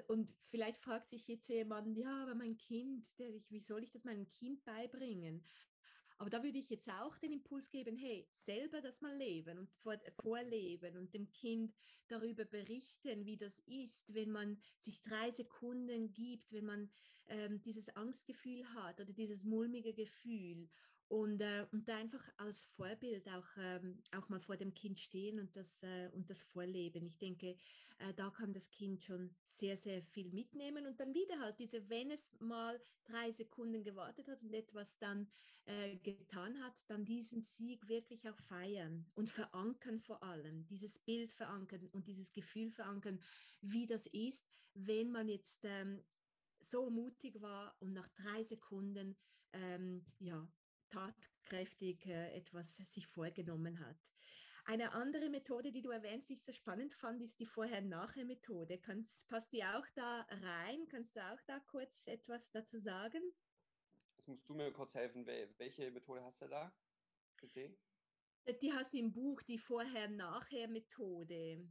Und 0.07 0.33
vielleicht 0.49 0.79
fragt 0.79 1.09
sich 1.09 1.27
jetzt 1.27 1.49
jemand, 1.49 1.97
ja, 1.97 2.21
aber 2.23 2.35
mein 2.35 2.55
Kind, 2.55 3.05
der, 3.17 3.41
wie 3.49 3.59
soll 3.59 3.83
ich 3.83 3.91
das 3.91 4.03
meinem 4.03 4.29
Kind 4.29 4.63
beibringen? 4.63 5.43
Aber 6.21 6.29
da 6.29 6.43
würde 6.43 6.59
ich 6.59 6.69
jetzt 6.69 6.87
auch 6.87 7.17
den 7.17 7.31
Impuls 7.31 7.71
geben, 7.71 7.95
hey, 7.95 8.29
selber 8.35 8.79
das 8.79 9.01
mal 9.01 9.17
leben 9.17 9.57
und 9.57 9.71
vorleben 10.21 10.95
und 10.97 11.11
dem 11.15 11.31
Kind 11.31 11.73
darüber 12.09 12.45
berichten, 12.45 13.25
wie 13.25 13.37
das 13.37 13.57
ist, 13.65 14.03
wenn 14.13 14.29
man 14.29 14.61
sich 14.77 15.01
drei 15.01 15.31
Sekunden 15.31 16.13
gibt, 16.13 16.51
wenn 16.51 16.65
man 16.65 16.91
ähm, 17.25 17.59
dieses 17.63 17.89
Angstgefühl 17.95 18.63
hat 18.75 18.99
oder 18.99 19.11
dieses 19.13 19.43
mulmige 19.43 19.95
Gefühl 19.95 20.69
und, 21.11 21.41
äh, 21.41 21.65
und 21.73 21.89
da 21.89 21.97
einfach 21.97 22.23
als 22.37 22.63
Vorbild 22.63 23.27
auch, 23.27 23.45
ähm, 23.57 24.01
auch 24.15 24.29
mal 24.29 24.39
vor 24.39 24.55
dem 24.55 24.73
Kind 24.73 24.97
stehen 24.97 25.39
und 25.39 25.53
das, 25.57 25.83
äh, 25.83 26.09
und 26.13 26.29
das 26.29 26.41
vorleben. 26.41 27.03
Ich 27.03 27.17
denke, 27.17 27.57
äh, 27.97 28.13
da 28.15 28.29
kann 28.29 28.53
das 28.53 28.71
Kind 28.71 29.03
schon 29.03 29.35
sehr, 29.45 29.75
sehr 29.75 30.01
viel 30.03 30.31
mitnehmen 30.31 30.87
und 30.87 31.01
dann 31.01 31.13
wieder 31.13 31.37
halt 31.39 31.59
diese, 31.59 31.89
wenn 31.89 32.11
es 32.11 32.31
mal 32.39 32.81
drei 33.03 33.29
Sekunden 33.33 33.83
gewartet 33.83 34.29
hat 34.29 34.41
und 34.41 34.53
etwas 34.53 34.97
dann 34.99 35.27
äh, 35.65 35.97
getan 35.97 36.57
hat, 36.63 36.89
dann 36.89 37.03
diesen 37.03 37.41
Sieg 37.41 37.89
wirklich 37.89 38.29
auch 38.29 38.37
feiern 38.37 39.05
und 39.13 39.29
verankern 39.29 39.99
vor 39.99 40.23
allem, 40.23 40.65
dieses 40.67 40.97
Bild 40.99 41.33
verankern 41.33 41.89
und 41.91 42.07
dieses 42.07 42.31
Gefühl 42.31 42.71
verankern, 42.71 43.19
wie 43.59 43.85
das 43.85 44.07
ist, 44.07 44.49
wenn 44.75 45.11
man 45.11 45.27
jetzt 45.27 45.65
ähm, 45.65 46.01
so 46.61 46.89
mutig 46.89 47.41
war 47.41 47.75
und 47.81 47.91
nach 47.91 48.07
drei 48.15 48.45
Sekunden 48.45 49.17
ähm, 49.51 50.05
ja, 50.19 50.47
tatkräftig 50.91 52.05
äh, 52.05 52.35
etwas 52.35 52.77
sich 52.77 53.07
vorgenommen 53.07 53.79
hat. 53.79 54.13
Eine 54.65 54.93
andere 54.93 55.29
Methode, 55.29 55.71
die 55.71 55.81
du 55.81 55.89
erwähnst, 55.89 56.29
die 56.29 56.33
ich 56.33 56.43
so 56.43 56.53
spannend 56.53 56.93
fand, 56.93 57.21
ist 57.21 57.39
die 57.39 57.47
Vorher-Nachher-Methode. 57.47 58.79
Passt 59.27 59.51
die 59.51 59.63
auch 59.63 59.87
da 59.95 60.21
rein? 60.29 60.87
Kannst 60.87 61.15
du 61.15 61.21
auch 61.21 61.41
da 61.47 61.59
kurz 61.61 62.05
etwas 62.05 62.51
dazu 62.51 62.79
sagen? 62.79 63.21
Jetzt 64.17 64.27
musst 64.27 64.47
du 64.47 64.53
mir 64.53 64.71
kurz 64.71 64.93
helfen. 64.93 65.25
Welche 65.25 65.89
Methode 65.89 66.23
hast 66.23 66.41
du 66.41 66.47
da 66.47 66.71
gesehen? 67.37 67.75
Die 68.61 68.71
hast 68.71 68.93
du 68.93 68.97
im 68.97 69.11
Buch, 69.11 69.41
die 69.41 69.57
Vorher-Nachher-Methode. 69.57 71.67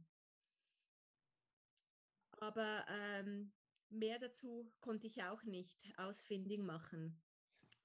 Aber 2.39 2.85
ähm, 2.89 3.53
mehr 3.89 4.19
dazu 4.19 4.69
konnte 4.81 5.07
ich 5.07 5.23
auch 5.23 5.43
nicht 5.43 5.97
ausfindig 5.97 6.59
machen. 6.59 7.21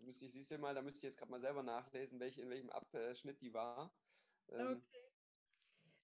Müsste 0.07 0.25
ich, 0.25 0.33
siehst 0.33 0.53
du 0.53 0.59
mal, 0.59 0.73
da 0.73 0.83
müsste 0.83 0.99
ich 0.99 1.03
jetzt 1.03 1.19
gerade 1.19 1.33
mal 1.33 1.41
selber 1.41 1.65
nachlesen, 1.65 2.21
welche, 2.21 2.41
in 2.41 2.49
welchem 2.49 2.71
Abschnitt 2.71 3.41
die 3.41 3.53
war. 3.53 3.93
Ähm, 4.51 4.77
okay. 4.77 5.07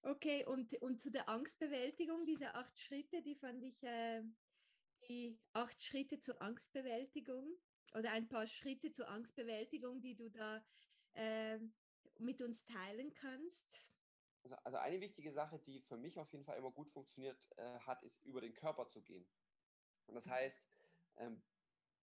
Okay, 0.05 0.45
und, 0.45 0.75
und 0.81 0.99
zu 1.01 1.09
der 1.09 1.29
Angstbewältigung, 1.29 2.25
diese 2.25 2.53
acht 2.53 2.77
Schritte, 2.77 3.21
die 3.21 3.35
fand 3.35 3.63
ich, 3.63 3.81
äh, 3.83 4.21
die 5.07 5.39
acht 5.53 5.81
Schritte 5.81 6.19
zur 6.19 6.41
Angstbewältigung 6.41 7.57
oder 7.95 8.11
ein 8.11 8.27
paar 8.27 8.45
Schritte 8.45 8.91
zur 8.91 9.07
Angstbewältigung, 9.07 10.01
die 10.01 10.15
du 10.15 10.29
da 10.29 10.61
äh, 11.13 11.59
mit 12.19 12.41
uns 12.41 12.65
teilen 12.65 13.13
kannst? 13.13 13.87
Also, 14.43 14.57
also, 14.65 14.77
eine 14.79 14.99
wichtige 14.99 15.31
Sache, 15.31 15.59
die 15.59 15.79
für 15.79 15.95
mich 15.95 16.19
auf 16.19 16.29
jeden 16.33 16.43
Fall 16.43 16.57
immer 16.57 16.71
gut 16.71 16.89
funktioniert 16.91 17.49
äh, 17.55 17.79
hat, 17.79 18.03
ist 18.03 18.21
über 18.25 18.41
den 18.41 18.53
Körper 18.53 18.89
zu 18.89 19.01
gehen. 19.01 19.25
Und 20.07 20.15
das 20.15 20.27
heißt, 20.27 20.61
ähm, 21.15 21.41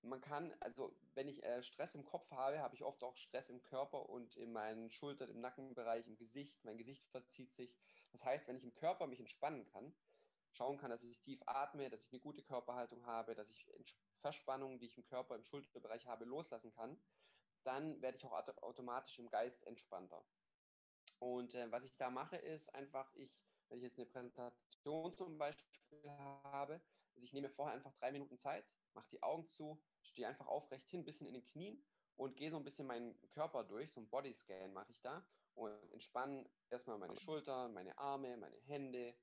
man 0.02 0.20
kann, 0.20 0.54
also 0.60 0.96
wenn 1.14 1.28
ich 1.28 1.42
äh, 1.42 1.62
Stress 1.62 1.94
im 1.94 2.04
Kopf 2.04 2.30
habe, 2.32 2.60
habe 2.60 2.74
ich 2.74 2.84
oft 2.84 3.02
auch 3.02 3.16
Stress 3.16 3.50
im 3.50 3.62
Körper 3.62 4.08
und 4.08 4.36
in 4.36 4.52
meinen 4.52 4.90
Schultern, 4.90 5.28
im 5.30 5.40
Nackenbereich, 5.40 6.06
im 6.06 6.16
Gesicht. 6.16 6.64
Mein 6.64 6.78
Gesicht 6.78 7.06
verzieht 7.08 7.52
sich. 7.54 7.76
Das 8.12 8.24
heißt, 8.24 8.48
wenn 8.48 8.56
ich 8.56 8.64
im 8.64 8.74
Körper 8.74 9.06
mich 9.06 9.20
entspannen 9.20 9.64
kann, 9.66 9.94
schauen 10.52 10.78
kann, 10.78 10.90
dass 10.90 11.04
ich 11.04 11.20
tief 11.20 11.40
atme, 11.46 11.90
dass 11.90 12.02
ich 12.02 12.12
eine 12.12 12.20
gute 12.20 12.42
Körperhaltung 12.42 13.04
habe, 13.06 13.34
dass 13.34 13.50
ich 13.50 13.66
Verspannungen, 14.20 14.78
die 14.78 14.86
ich 14.86 14.96
im 14.96 15.04
Körper, 15.04 15.36
im 15.36 15.44
Schulterbereich 15.44 16.06
habe, 16.06 16.24
loslassen 16.24 16.72
kann, 16.72 17.00
dann 17.62 18.00
werde 18.00 18.16
ich 18.16 18.24
auch 18.24 18.32
automatisch 18.62 19.18
im 19.18 19.28
Geist 19.28 19.64
entspannter. 19.66 20.24
Und 21.18 21.54
äh, 21.54 21.70
was 21.70 21.84
ich 21.84 21.96
da 21.96 22.10
mache, 22.10 22.36
ist 22.36 22.74
einfach, 22.74 23.12
ich, 23.14 23.38
wenn 23.68 23.78
ich 23.78 23.84
jetzt 23.84 23.98
eine 23.98 24.06
Präsentation 24.06 25.14
zum 25.14 25.36
Beispiel 25.36 26.08
habe, 26.08 26.80
also 27.14 27.24
ich 27.24 27.32
nehme 27.32 27.50
vorher 27.50 27.74
einfach 27.74 27.92
drei 27.94 28.10
Minuten 28.12 28.38
Zeit, 28.38 28.64
mache 28.94 29.08
die 29.10 29.22
Augen 29.22 29.48
zu, 29.50 29.82
stehe 30.02 30.26
einfach 30.26 30.46
aufrecht 30.46 30.88
hin, 30.88 31.00
ein 31.00 31.04
bisschen 31.04 31.26
in 31.26 31.34
den 31.34 31.44
Knien 31.44 31.82
und 32.16 32.36
gehe 32.36 32.50
so 32.50 32.56
ein 32.56 32.64
bisschen 32.64 32.86
meinen 32.86 33.18
Körper 33.30 33.64
durch, 33.64 33.92
so 33.92 34.00
ein 34.00 34.08
Bodyscan 34.08 34.72
mache 34.72 34.90
ich 34.90 35.00
da 35.00 35.26
und 35.54 35.72
entspanne 35.92 36.48
erstmal 36.68 36.98
meine 36.98 37.16
Schultern, 37.16 37.72
meine 37.72 37.96
Arme, 37.98 38.36
meine 38.36 38.56
Hände, 38.66 39.14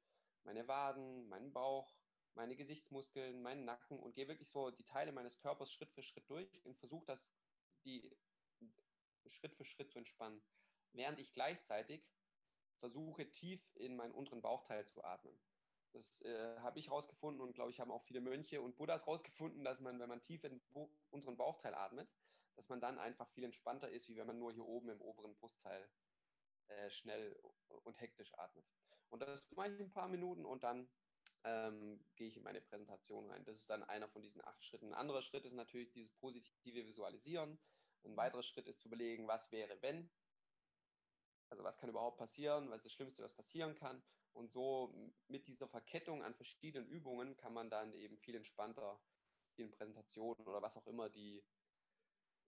meine 0.44 0.68
Waden, 0.68 1.28
meinen 1.28 1.52
Bauch, 1.52 1.96
meine 2.34 2.56
Gesichtsmuskeln, 2.56 3.42
meinen 3.42 3.66
Nacken 3.66 4.00
und 4.00 4.16
gehe 4.16 4.28
wirklich 4.28 4.50
so 4.50 4.72
die 4.72 4.86
Teile 4.86 5.12
meines 5.12 5.38
Körpers 5.40 5.72
Schritt 5.72 5.92
für 5.92 6.04
Schritt 6.04 6.30
durch 6.30 6.64
und 6.66 6.78
versuche 6.78 7.06
das 7.06 7.20
die 7.84 8.10
Schritt 9.26 9.56
für 9.56 9.66
Schritt 9.66 9.92
zu 9.92 9.98
entspannen, 9.98 10.42
während 10.94 11.20
ich 11.20 11.34
gleichzeitig 11.34 12.08
versuche 12.80 13.32
tief 13.32 13.62
in 13.76 13.96
meinen 13.96 14.14
unteren 14.14 14.42
Bauchteil 14.42 14.86
zu 14.88 15.04
atmen. 15.04 15.38
Das 15.98 16.22
äh, 16.22 16.60
habe 16.60 16.78
ich 16.78 16.92
rausgefunden 16.92 17.42
und 17.42 17.54
glaube 17.54 17.72
ich 17.72 17.80
haben 17.80 17.90
auch 17.90 18.04
viele 18.04 18.22
Mönche 18.22 18.62
und 18.62 18.76
Buddhas 18.78 19.08
rausgefunden, 19.08 19.64
dass 19.64 19.82
man, 19.82 20.00
wenn 20.00 20.08
man 20.08 20.22
tief 20.22 20.44
in 20.44 20.60
den 20.60 20.90
unteren 21.10 21.38
Bauchteil 21.38 21.74
atmet, 21.74 22.08
dass 22.56 22.70
man 22.70 22.80
dann 22.80 23.00
einfach 23.00 23.28
viel 23.30 23.44
entspannter 23.44 23.90
ist, 23.90 24.08
wie 24.08 24.16
wenn 24.16 24.28
man 24.28 24.38
nur 24.38 24.54
hier 24.54 24.66
oben 24.66 24.90
im 24.90 25.02
oberen 25.02 25.36
Brustteil 25.36 25.90
äh, 26.68 26.92
schnell 26.92 27.36
und 27.84 28.00
hektisch 28.00 28.32
atmet. 28.38 28.64
Und 29.10 29.24
das 29.24 29.50
mache 29.52 29.74
ich 29.74 29.80
ein 29.80 29.92
paar 29.92 30.08
Minuten 30.08 30.46
und 30.46 30.62
dann 30.62 30.88
ähm, 31.44 32.06
gehe 32.16 32.28
ich 32.28 32.38
in 32.38 32.44
meine 32.44 32.62
Präsentation 32.62 33.32
rein. 33.32 33.44
Das 33.46 33.58
ist 33.58 33.70
dann 33.70 33.84
einer 33.84 34.08
von 34.08 34.22
diesen 34.22 34.46
acht 34.46 34.64
Schritten. 34.64 34.90
Ein 34.90 35.00
anderer 35.00 35.24
Schritt 35.24 35.46
ist 35.46 35.54
natürlich 35.54 35.90
dieses 35.90 36.14
positive 36.14 36.86
Visualisieren. 36.86 37.58
Ein 38.04 38.16
weiterer 38.16 38.44
Schritt 38.44 38.68
ist 38.68 38.82
zu 38.82 38.88
überlegen, 38.88 39.28
was 39.28 39.52
wäre, 39.52 39.82
wenn. 39.82 40.12
Also 41.50 41.64
was 41.64 41.80
kann 41.80 41.90
überhaupt 41.90 42.20
passieren, 42.20 42.70
was 42.70 42.78
ist 42.78 42.86
das 42.86 42.94
Schlimmste, 42.94 43.24
was 43.24 43.34
passieren 43.34 43.74
kann. 43.74 44.04
Und 44.38 44.52
so 44.52 44.94
mit 45.28 45.48
dieser 45.48 45.68
Verkettung 45.68 46.24
an 46.24 46.36
verschiedenen 46.36 46.88
Übungen 46.88 47.36
kann 47.38 47.54
man 47.54 47.72
dann 47.72 47.92
eben 47.94 48.20
viel 48.20 48.36
entspannter 48.36 49.02
in 49.56 49.72
Präsentationen 49.72 50.46
oder 50.46 50.62
was 50.62 50.78
auch 50.78 50.86
immer 50.86 51.10
die 51.10 51.44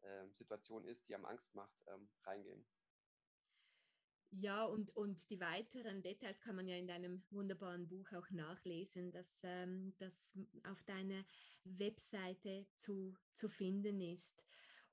äh, 0.02 0.28
Situation 0.30 0.86
ist, 0.86 1.10
die 1.10 1.16
am 1.16 1.26
Angst 1.26 1.56
macht, 1.56 1.76
ähm, 1.88 2.08
reingehen. 2.24 2.64
Ja, 4.30 4.66
und, 4.66 4.96
und 4.96 5.28
die 5.32 5.40
weiteren 5.40 6.04
Details 6.04 6.40
kann 6.40 6.56
man 6.56 6.68
ja 6.68 6.76
in 6.76 6.86
deinem 6.86 7.24
wunderbaren 7.32 7.88
Buch 7.88 8.14
auch 8.14 8.30
nachlesen, 8.30 9.12
dass 9.12 9.42
ähm, 9.42 9.96
das 9.98 10.38
auf 10.66 10.84
deiner 10.84 11.26
Webseite 11.64 12.68
zu, 12.76 13.18
zu 13.34 13.50
finden 13.50 14.00
ist. 14.00 14.44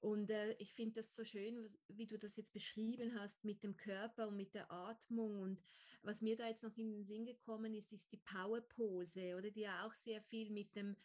Und 0.01 0.31
äh, 0.31 0.53
ich 0.59 0.73
finde 0.75 0.97
das 0.97 1.15
so 1.15 1.25
schön, 1.25 1.63
was, 1.65 1.79
wie 1.89 2.07
du 2.07 2.19
das 2.19 2.37
jetzt 2.37 2.53
beschrieben 2.53 3.19
hast 3.19 3.45
mit 3.45 3.63
dem 3.63 3.77
Körper 3.77 4.29
und 4.29 4.37
mit 4.37 4.55
der 4.55 4.71
Atmung. 4.71 5.41
Und 5.41 5.61
was 6.03 6.21
mir 6.21 6.37
da 6.37 6.49
jetzt 6.49 6.63
noch 6.63 6.77
in 6.77 6.93
den 6.93 7.05
Sinn 7.05 7.25
gekommen 7.25 7.75
ist, 7.75 7.93
ist 7.93 8.13
die 8.13 8.19
Power-Pose, 8.19 9.37
oder 9.37 9.51
die 9.51 9.63
ja 9.63 9.87
auch 9.87 9.95
sehr 9.95 10.23
viel 10.23 10.51
mit 10.51 10.75
dem 10.77 10.97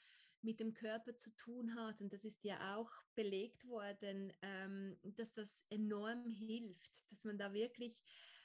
mit 0.44 0.60
dem 0.60 0.74
Körper 0.74 1.16
zu 1.16 1.30
tun 1.36 1.76
hat. 1.76 2.02
Und 2.02 2.14
das 2.14 2.26
ist 2.26 2.44
ja 2.44 2.76
auch 2.76 2.92
belegt 3.16 3.68
worden, 3.68 4.34
ähm, 4.42 4.98
dass 5.04 5.34
das 5.34 5.64
enorm 5.70 6.26
hilft, 6.26 7.12
dass 7.12 7.24
man 7.24 7.38
da 7.38 7.54
wirklich 7.54 8.02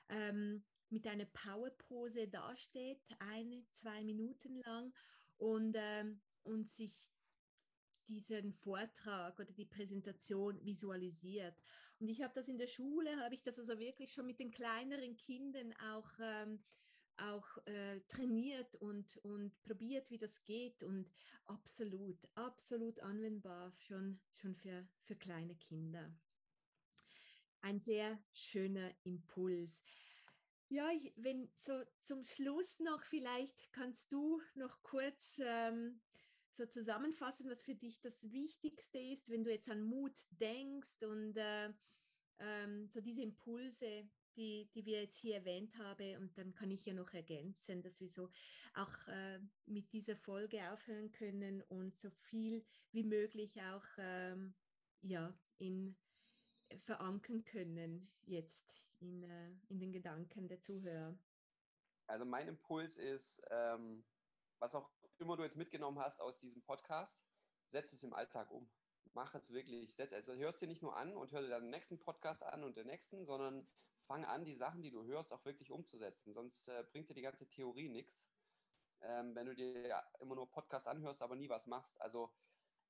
ähm, 0.09 0.63
mit 0.91 1.07
einer 1.07 1.27
Powerpose 1.27 2.29
dasteht, 2.29 3.01
eine, 3.19 3.65
zwei 3.73 4.05
Minuten 4.05 4.61
lang 4.61 4.93
und, 5.37 5.75
ähm, 5.79 6.21
und 6.45 6.71
sich 6.71 6.95
diesen 8.09 8.53
Vortrag 8.53 9.39
oder 9.39 9.53
die 9.53 9.65
Präsentation 9.65 10.65
visualisiert. 10.65 11.55
Und 11.99 12.09
ich 12.09 12.23
habe 12.23 12.35
das 12.35 12.49
in 12.49 12.59
der 12.59 12.67
Schule, 12.67 13.17
habe 13.23 13.35
ich 13.35 13.43
das 13.43 13.59
also 13.59 13.79
wirklich 13.79 14.13
schon 14.13 14.27
mit 14.27 14.39
den 14.39 14.51
kleineren 14.51 15.17
Kindern 15.17 15.73
auch 15.75 16.11
ähm, 16.21 16.63
auch 17.19 17.67
äh, 17.67 18.01
trainiert 18.09 18.75
und, 18.77 19.17
und 19.19 19.59
probiert, 19.63 20.11
wie 20.11 20.19
das 20.19 20.43
geht 20.45 20.83
und 20.83 21.11
absolut, 21.45 22.19
absolut 22.35 23.01
anwendbar 23.01 23.73
schon, 23.79 24.21
schon 24.33 24.55
für, 24.55 24.87
für 25.03 25.17
kleine 25.17 25.57
Kinder. 25.57 26.15
Ein 27.63 27.81
sehr 27.81 28.19
schöner 28.33 28.95
Impuls. 29.05 29.83
Ja, 30.69 30.91
ich, 30.91 31.13
wenn 31.17 31.49
so 31.59 31.83
zum 32.03 32.23
Schluss 32.23 32.81
noch 32.81 33.03
vielleicht 33.05 33.73
kannst 33.73 34.13
du 34.13 34.41
noch 34.55 34.83
kurz 34.83 35.41
ähm, 35.43 36.01
so 36.57 36.67
zusammenfassen, 36.67 37.49
was 37.49 37.61
für 37.61 37.75
dich 37.75 38.01
das 38.01 38.23
Wichtigste 38.33 38.99
ist, 38.99 39.29
wenn 39.29 39.45
du 39.45 39.51
jetzt 39.51 39.71
an 39.71 39.83
Mut 39.83 40.17
denkst 40.31 41.03
und 41.03 41.37
äh, 41.37 41.73
ähm, 42.39 42.89
so 42.89 43.01
diese 43.01 43.23
Impulse, 43.23 44.09
die, 44.37 44.69
die 44.75 44.85
wir 44.85 45.03
jetzt 45.03 45.17
hier 45.17 45.37
erwähnt 45.37 45.77
haben. 45.79 46.17
Und 46.17 46.37
dann 46.37 46.53
kann 46.55 46.71
ich 46.71 46.85
ja 46.85 46.95
noch 46.95 47.13
ergänzen, 47.13 47.83
dass 47.83 48.01
wir 48.01 48.09
so 48.09 48.31
auch 48.75 49.09
äh, 49.09 49.41
mit 49.67 49.93
dieser 49.93 50.17
Folge 50.17 50.71
aufhören 50.71 51.11
können 51.11 51.63
und 51.63 51.97
so 51.99 52.11
viel 52.11 52.65
wie 52.93 53.05
möglich 53.05 53.61
auch 53.63 53.87
ähm, 53.99 54.55
ja, 55.03 55.33
in, 55.59 55.97
äh, 56.69 56.79
verankern 56.79 57.45
können 57.45 58.11
jetzt 58.23 58.73
in, 59.01 59.23
äh, 59.23 59.53
in 59.69 59.79
den 59.79 59.93
Gedanken 59.93 60.49
der 60.49 60.61
Zuhörer. 60.61 61.19
Also 62.07 62.25
mein 62.25 62.49
Impuls 62.49 62.97
ist, 62.97 63.43
ähm, 63.51 64.05
was 64.59 64.75
auch 64.75 64.91
immer 65.19 65.37
du 65.37 65.43
jetzt 65.43 65.57
mitgenommen 65.57 65.99
hast 65.99 66.21
aus 66.21 66.39
diesem 66.39 66.63
Podcast, 66.63 67.21
setz 67.69 67.93
es 67.93 68.03
im 68.03 68.13
Alltag 68.13 68.51
um. 68.51 68.71
Mach 69.13 69.35
es 69.35 69.51
wirklich. 69.53 69.95
Setz, 69.95 70.13
also 70.13 70.35
hörst 70.35 70.61
dir 70.61 70.67
nicht 70.67 70.83
nur 70.83 70.97
an 70.97 71.17
und 71.17 71.33
hör 71.33 71.41
dir 71.41 71.49
dann 71.49 71.71
nächsten 71.71 71.99
Podcast 71.99 72.43
an 72.43 72.65
und 72.65 72.77
den 72.77 72.87
nächsten, 72.87 73.25
sondern 73.25 73.67
fang 74.07 74.25
an, 74.25 74.45
die 74.45 74.55
Sachen, 74.55 74.83
die 74.83 74.91
du 74.91 75.05
hörst, 75.05 75.33
auch 75.33 75.45
wirklich 75.45 75.71
umzusetzen. 75.71 76.33
Sonst 76.33 76.69
äh, 76.69 76.85
bringt 76.91 77.09
dir 77.09 77.15
die 77.15 77.23
ganze 77.23 77.49
Theorie 77.49 77.89
nichts, 77.89 78.29
ähm, 79.01 79.35
wenn 79.35 79.47
du 79.47 79.55
dir 79.55 80.03
immer 80.21 80.35
nur 80.35 80.51
Podcast 80.51 80.87
anhörst, 80.87 81.23
aber 81.23 81.37
nie 81.37 81.49
was 81.49 81.67
machst. 81.67 82.01
Also 82.01 82.33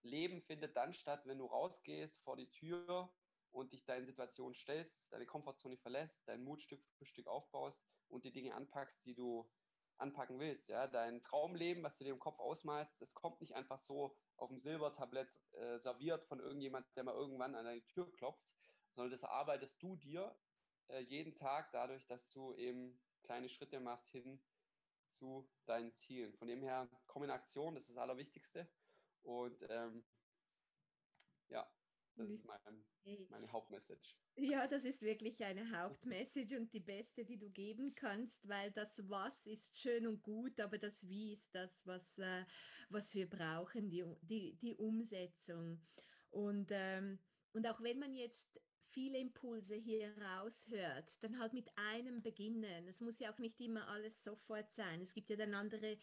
Leben 0.03 0.43
findet 0.43 0.77
dann 0.77 0.93
statt, 0.93 1.27
wenn 1.27 1.39
du 1.39 1.47
rausgehst 1.47 2.21
vor 2.21 2.37
die 2.37 2.51
Tür 2.51 3.13
und 3.51 3.73
dich 3.73 3.85
deinen 3.85 4.07
Situationen 4.07 4.55
stellst, 4.55 5.01
deine 5.11 5.27
Komfortzone 5.27 5.77
verlässt, 5.77 6.27
deinen 6.29 6.45
Mut 6.45 6.63
Stück 6.63 6.85
für 6.99 7.07
Stück 7.07 7.27
aufbaust 7.27 7.81
und 8.09 8.25
die 8.25 8.33
Dinge 8.33 8.55
anpackst, 8.55 9.05
die 9.07 9.15
du 9.15 9.51
anpacken 9.99 10.39
willst. 10.39 10.69
Ja? 10.69 10.87
Dein 10.87 11.23
Traumleben, 11.23 11.83
was 11.83 11.97
du 11.99 12.05
dir 12.05 12.13
im 12.13 12.19
Kopf 12.19 12.39
ausmalst, 12.39 13.01
das 13.01 13.15
kommt 13.15 13.41
nicht 13.41 13.55
einfach 13.55 13.81
so 13.81 14.17
auf 14.37 14.49
dem 14.49 14.61
Silbertablett 14.61 15.39
äh, 15.53 15.79
serviert 15.79 16.25
von 16.25 16.41
irgendjemand, 16.41 16.87
der 16.97 17.05
mal 17.05 17.15
irgendwann 17.15 17.55
an 17.55 17.65
deine 17.65 17.85
Tür 17.87 18.11
klopft, 18.13 18.53
sondern 18.93 19.11
das 19.11 19.23
erarbeitest 19.23 19.83
du 19.83 19.97
dir 19.97 20.37
äh, 20.89 21.01
jeden 21.01 21.35
Tag 21.35 21.71
dadurch, 21.73 22.07
dass 22.07 22.29
du 22.31 22.55
eben 22.55 23.01
kleine 23.23 23.49
Schritte 23.49 23.81
machst 23.81 24.11
hin 24.11 24.41
zu 25.11 25.49
deinen 25.65 25.93
Zielen. 25.95 26.35
Von 26.35 26.49
dem 26.49 26.63
her, 26.63 26.89
komm 27.07 27.25
in 27.25 27.31
Aktion, 27.31 27.75
das 27.75 27.85
ist 27.85 27.91
das 27.91 27.99
Allerwichtigste. 27.99 28.69
Und 29.23 29.65
ähm, 29.69 30.05
ja, 31.49 31.69
das 32.17 32.31
ist 32.31 32.45
mein, 32.45 32.59
meine 33.31 33.53
Hauptmessage. 33.53 34.17
Ja, 34.37 34.67
das 34.67 34.85
ist 34.85 35.03
wirklich 35.03 35.43
eine 35.45 35.71
Hauptmessage 35.79 36.57
und 36.59 36.73
die 36.73 36.81
beste, 36.81 37.25
die 37.25 37.39
du 37.39 37.51
geben 37.51 37.95
kannst, 37.95 38.47
weil 38.49 38.71
das 38.73 39.09
Was 39.09 39.47
ist 39.47 39.77
schön 39.77 40.07
und 40.07 40.23
gut, 40.23 40.61
aber 40.61 40.79
das 40.79 41.09
Wie 41.09 41.33
ist 41.33 41.55
das, 41.55 41.87
was, 41.87 42.19
äh, 42.19 42.45
was 42.91 43.15
wir 43.15 43.29
brauchen, 43.29 43.89
die, 43.89 44.05
die, 44.23 44.57
die 44.57 44.75
Umsetzung. 44.75 45.81
Und 46.31 46.69
ähm, 46.71 47.19
und 47.57 47.67
auch 47.69 47.81
wenn 47.83 47.99
man 47.99 48.15
jetzt 48.15 48.61
viele 48.91 49.17
Impulse 49.17 49.77
hier 49.77 50.15
raushört, 50.19 51.23
dann 51.23 51.39
halt 51.39 51.55
mit 51.55 51.71
einem 51.77 52.21
beginnen. 52.21 52.87
Es 52.87 53.01
muss 53.01 53.19
ja 53.19 53.33
auch 53.33 53.39
nicht 53.39 53.59
immer 53.63 53.89
alles 53.89 54.23
sofort 54.23 54.71
sein. 54.73 55.01
Es 55.01 55.15
gibt 55.15 55.31
ja 55.31 55.37
dann 55.37 55.55
andere 55.55 55.97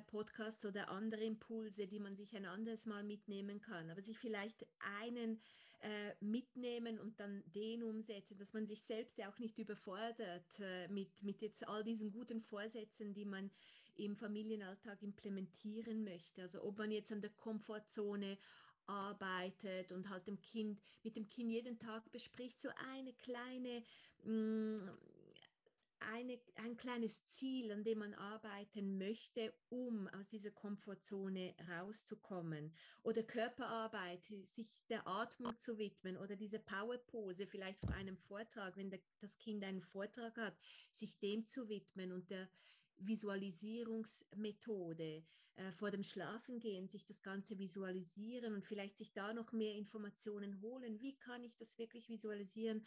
Podcasts 0.00 0.64
oder 0.64 0.88
andere 0.88 1.24
Impulse, 1.24 1.86
die 1.86 2.00
man 2.00 2.16
sich 2.16 2.34
ein 2.34 2.46
anderes 2.46 2.86
Mal 2.86 3.04
mitnehmen 3.04 3.60
kann. 3.60 3.90
Aber 3.90 4.02
sich 4.02 4.18
vielleicht 4.18 4.66
einen 5.00 5.40
äh, 5.80 6.14
mitnehmen 6.20 6.98
und 6.98 7.18
dann 7.18 7.42
den 7.54 7.82
umsetzen, 7.82 8.38
dass 8.38 8.52
man 8.52 8.66
sich 8.66 8.82
selbst 8.82 9.18
ja 9.18 9.28
auch 9.28 9.38
nicht 9.38 9.58
überfordert 9.58 10.60
äh, 10.60 10.88
mit, 10.88 11.22
mit 11.22 11.40
jetzt 11.40 11.66
all 11.66 11.82
diesen 11.82 12.12
guten 12.12 12.40
Vorsätzen, 12.40 13.14
die 13.14 13.24
man 13.24 13.50
im 13.96 14.16
Familienalltag 14.16 15.02
implementieren 15.02 16.04
möchte. 16.04 16.42
Also 16.42 16.62
ob 16.62 16.78
man 16.78 16.90
jetzt 16.90 17.12
an 17.12 17.20
der 17.20 17.30
Komfortzone 17.30 18.38
arbeitet 18.86 19.92
und 19.92 20.08
halt 20.10 20.26
dem 20.26 20.40
Kind, 20.40 20.80
mit 21.02 21.16
dem 21.16 21.28
Kind 21.28 21.50
jeden 21.50 21.78
Tag 21.78 22.10
bespricht, 22.10 22.60
so 22.60 22.68
eine 22.92 23.12
kleine, 23.14 23.82
mm, 24.24 24.76
eine, 26.10 26.38
ein 26.56 26.76
kleines 26.76 27.24
Ziel, 27.26 27.70
an 27.72 27.84
dem 27.84 27.98
man 27.98 28.14
arbeiten 28.14 28.98
möchte, 28.98 29.54
um 29.68 30.08
aus 30.08 30.26
dieser 30.28 30.50
Komfortzone 30.50 31.54
rauszukommen. 31.68 32.74
Oder 33.02 33.22
Körperarbeit, 33.22 34.24
sich 34.46 34.84
der 34.88 35.06
Atmung 35.06 35.56
zu 35.58 35.76
widmen 35.78 36.16
oder 36.16 36.34
diese 36.36 36.58
Powerpose 36.58 37.46
vielleicht 37.46 37.80
vor 37.80 37.94
einem 37.94 38.16
Vortrag, 38.16 38.76
wenn 38.76 38.90
der, 38.90 39.00
das 39.20 39.38
Kind 39.38 39.62
einen 39.64 39.82
Vortrag 39.82 40.36
hat, 40.36 40.56
sich 40.92 41.18
dem 41.18 41.46
zu 41.46 41.68
widmen 41.68 42.12
und 42.12 42.30
der 42.30 42.48
Visualisierungsmethode 42.98 45.24
äh, 45.56 45.72
vor 45.72 45.90
dem 45.90 46.02
Schlafengehen, 46.02 46.88
sich 46.88 47.04
das 47.04 47.22
Ganze 47.22 47.58
visualisieren 47.58 48.54
und 48.54 48.64
vielleicht 48.64 48.96
sich 48.96 49.12
da 49.12 49.34
noch 49.34 49.52
mehr 49.52 49.74
Informationen 49.74 50.62
holen. 50.62 50.98
Wie 51.00 51.14
kann 51.16 51.44
ich 51.44 51.54
das 51.56 51.76
wirklich 51.78 52.08
visualisieren, 52.08 52.86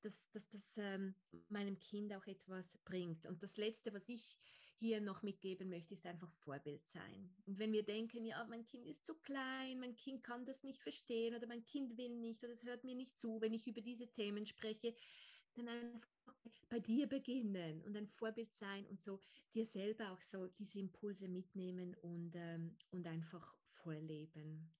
dass, 0.00 0.30
dass 0.30 0.48
das 0.48 0.78
ähm, 0.78 1.14
meinem 1.48 1.78
Kind 1.78 2.12
auch 2.12 2.26
etwas 2.26 2.78
bringt? 2.84 3.26
Und 3.26 3.42
das 3.42 3.56
Letzte, 3.56 3.92
was 3.92 4.08
ich 4.08 4.36
hier 4.80 5.00
noch 5.00 5.22
mitgeben 5.22 5.68
möchte, 5.68 5.92
ist 5.92 6.06
einfach 6.06 6.32
Vorbild 6.32 6.86
sein. 6.88 7.30
Und 7.46 7.58
wenn 7.58 7.72
wir 7.72 7.82
denken, 7.82 8.24
ja, 8.24 8.42
mein 8.44 8.64
Kind 8.64 8.86
ist 8.86 9.04
zu 9.04 9.14
klein, 9.14 9.78
mein 9.78 9.94
Kind 9.94 10.24
kann 10.24 10.46
das 10.46 10.62
nicht 10.64 10.80
verstehen 10.80 11.34
oder 11.34 11.46
mein 11.46 11.64
Kind 11.64 11.98
will 11.98 12.16
nicht 12.16 12.42
oder 12.42 12.54
es 12.54 12.64
hört 12.64 12.82
mir 12.82 12.94
nicht 12.94 13.18
zu, 13.18 13.40
wenn 13.42 13.52
ich 13.52 13.66
über 13.66 13.82
diese 13.82 14.08
Themen 14.08 14.46
spreche, 14.46 14.94
dann 15.54 15.68
einfach 15.68 16.08
bei 16.70 16.80
dir 16.80 17.06
beginnen 17.06 17.82
und 17.82 17.96
ein 17.96 18.06
Vorbild 18.06 18.54
sein 18.54 18.86
und 18.86 19.02
so 19.02 19.20
dir 19.54 19.66
selber 19.66 20.12
auch 20.12 20.22
so 20.22 20.46
diese 20.46 20.78
Impulse 20.78 21.28
mitnehmen 21.28 21.94
und, 21.96 22.32
ähm, 22.36 22.76
und 22.90 23.06
einfach 23.06 23.54
vorleben. 23.82 24.70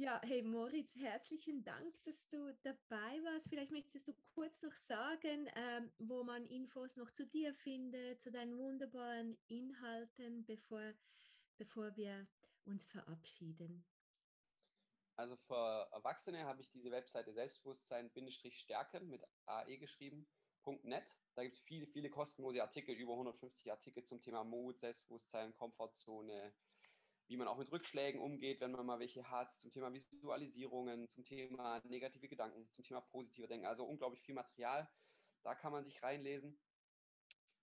Ja, 0.00 0.20
hey 0.22 0.42
Moritz, 0.42 0.94
herzlichen 0.94 1.64
Dank, 1.64 1.92
dass 2.04 2.28
du 2.28 2.54
dabei 2.62 3.20
warst. 3.24 3.48
Vielleicht 3.48 3.72
möchtest 3.72 4.06
du 4.06 4.14
kurz 4.32 4.62
noch 4.62 4.76
sagen, 4.76 5.50
ähm, 5.56 5.90
wo 5.98 6.22
man 6.22 6.46
Infos 6.46 6.94
noch 6.94 7.10
zu 7.10 7.26
dir 7.26 7.52
findet, 7.52 8.22
zu 8.22 8.30
deinen 8.30 8.56
wunderbaren 8.56 9.36
Inhalten, 9.48 10.44
bevor, 10.46 10.94
bevor 11.56 11.96
wir 11.96 12.28
uns 12.64 12.86
verabschieden. 12.86 13.84
Also 15.16 15.34
für 15.34 15.88
Erwachsene 15.90 16.44
habe 16.44 16.60
ich 16.60 16.70
diese 16.70 16.92
Webseite 16.92 17.32
Selbstbewusstsein-Stärke 17.32 19.00
mit 19.00 19.24
AE 19.46 19.78
geschrieben. 19.78 20.28
.net. 20.82 21.16
Da 21.34 21.42
gibt 21.42 21.56
es 21.56 21.62
viele, 21.62 21.88
viele 21.88 22.10
kostenlose 22.10 22.62
Artikel, 22.62 22.94
über 22.94 23.14
150 23.14 23.70
Artikel 23.72 24.04
zum 24.04 24.20
Thema 24.20 24.44
Mut, 24.44 24.78
Selbstbewusstsein, 24.78 25.56
Komfortzone, 25.56 26.54
wie 27.28 27.36
man 27.36 27.46
auch 27.46 27.58
mit 27.58 27.70
Rückschlägen 27.70 28.20
umgeht, 28.20 28.60
wenn 28.60 28.72
man 28.72 28.86
mal 28.86 28.98
welche 28.98 29.30
hat, 29.30 29.54
zum 29.60 29.70
Thema 29.70 29.92
Visualisierungen, 29.92 31.08
zum 31.08 31.24
Thema 31.24 31.80
negative 31.84 32.26
Gedanken, 32.26 32.68
zum 32.70 32.84
Thema 32.84 33.02
positive 33.02 33.46
Denken. 33.46 33.66
Also 33.66 33.84
unglaublich 33.84 34.22
viel 34.22 34.34
Material. 34.34 34.90
Da 35.42 35.54
kann 35.54 35.72
man 35.72 35.84
sich 35.84 36.02
reinlesen 36.02 36.58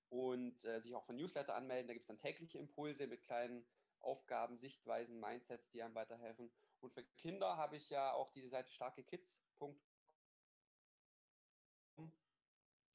und 0.10 0.64
äh, 0.66 0.80
sich 0.82 0.94
auch 0.94 1.04
von 1.06 1.16
Newsletter 1.16 1.56
anmelden. 1.56 1.88
Da 1.88 1.94
gibt 1.94 2.04
es 2.04 2.08
dann 2.08 2.20
tägliche 2.20 2.60
Impulse 2.60 3.08
mit 3.08 3.24
kleinen 3.24 3.68
Aufgaben, 4.00 4.58
Sichtweisen, 4.60 5.20
Mindsets, 5.20 5.70
die 5.72 5.82
einem 5.82 5.96
weiterhelfen. 5.96 6.52
Und 6.80 6.94
für 6.94 7.04
Kinder 7.04 7.58
habe 7.58 7.78
ich 7.78 7.90
ja 7.90 8.14
auch 8.14 8.32
diese 8.32 8.50
Seite 8.50 8.72
starkekids.com, 8.72 9.82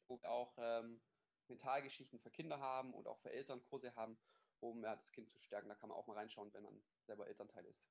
wo 0.06 0.22
wir 0.22 0.30
auch 0.30 0.54
ähm, 0.59 1.02
Mentalgeschichten 1.48 2.20
für 2.20 2.30
Kinder 2.30 2.61
haben 2.61 2.94
und 2.94 3.09
auch 3.09 3.18
für 3.18 3.33
Eltern 3.33 3.62
Kurse 3.64 3.94
haben, 3.96 4.16
um 4.61 4.83
ja, 4.83 4.96
das 4.96 5.11
Kind 5.12 5.31
zu 5.31 5.40
stärken. 5.40 5.68
Da 5.68 5.75
kann 5.75 5.88
man 5.88 5.99
auch 5.99 6.07
mal 6.07 6.14
reinschauen, 6.16 6.53
wenn 6.53 6.62
man 6.62 6.81
selber 7.07 7.27
Elternteil 7.27 7.64
ist. 7.66 7.85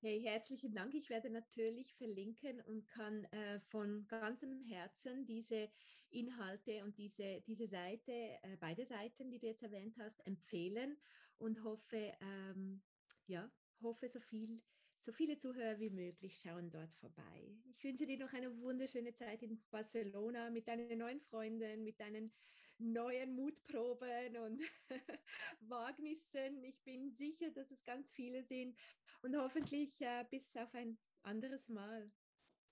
Hey, 0.00 0.20
herzlichen 0.20 0.72
Dank. 0.72 0.94
Ich 0.94 1.10
werde 1.10 1.30
natürlich 1.30 1.94
verlinken 1.94 2.60
und 2.62 2.88
kann 2.88 3.24
äh, 3.26 3.60
von 3.60 4.04
ganzem 4.08 4.58
Herzen 4.64 5.24
diese 5.26 5.70
Inhalte 6.10 6.82
und 6.82 6.98
diese, 6.98 7.40
diese 7.42 7.68
Seite, 7.68 8.10
äh, 8.10 8.56
beide 8.58 8.84
Seiten, 8.84 9.30
die 9.30 9.38
du 9.38 9.46
jetzt 9.46 9.62
erwähnt 9.62 9.96
hast, 9.98 10.18
empfehlen 10.26 10.98
und 11.38 11.62
hoffe, 11.62 12.12
ähm, 12.20 12.82
ja, 13.28 13.48
hoffe, 13.80 14.08
so 14.08 14.18
viel 14.18 14.60
so 15.02 15.12
viele 15.12 15.36
Zuhörer 15.36 15.78
wie 15.80 15.90
möglich 15.90 16.40
schauen 16.40 16.70
dort 16.70 16.94
vorbei. 16.94 17.56
Ich 17.64 17.82
wünsche 17.82 18.06
dir 18.06 18.18
noch 18.18 18.32
eine 18.32 18.56
wunderschöne 18.60 19.12
Zeit 19.12 19.42
in 19.42 19.60
Barcelona 19.70 20.48
mit 20.50 20.68
deinen 20.68 20.96
neuen 20.96 21.20
Freunden, 21.20 21.82
mit 21.82 21.98
deinen 21.98 22.32
neuen 22.78 23.34
Mutproben 23.34 24.36
und 24.36 24.62
Wagnissen. 25.60 26.62
Ich 26.62 26.80
bin 26.84 27.10
sicher, 27.12 27.50
dass 27.50 27.70
es 27.72 27.84
ganz 27.84 28.12
viele 28.12 28.44
sind 28.44 28.76
und 29.22 29.36
hoffentlich 29.36 30.00
äh, 30.00 30.24
bis 30.30 30.56
auf 30.56 30.72
ein 30.74 30.98
anderes 31.22 31.68
Mal. 31.68 32.10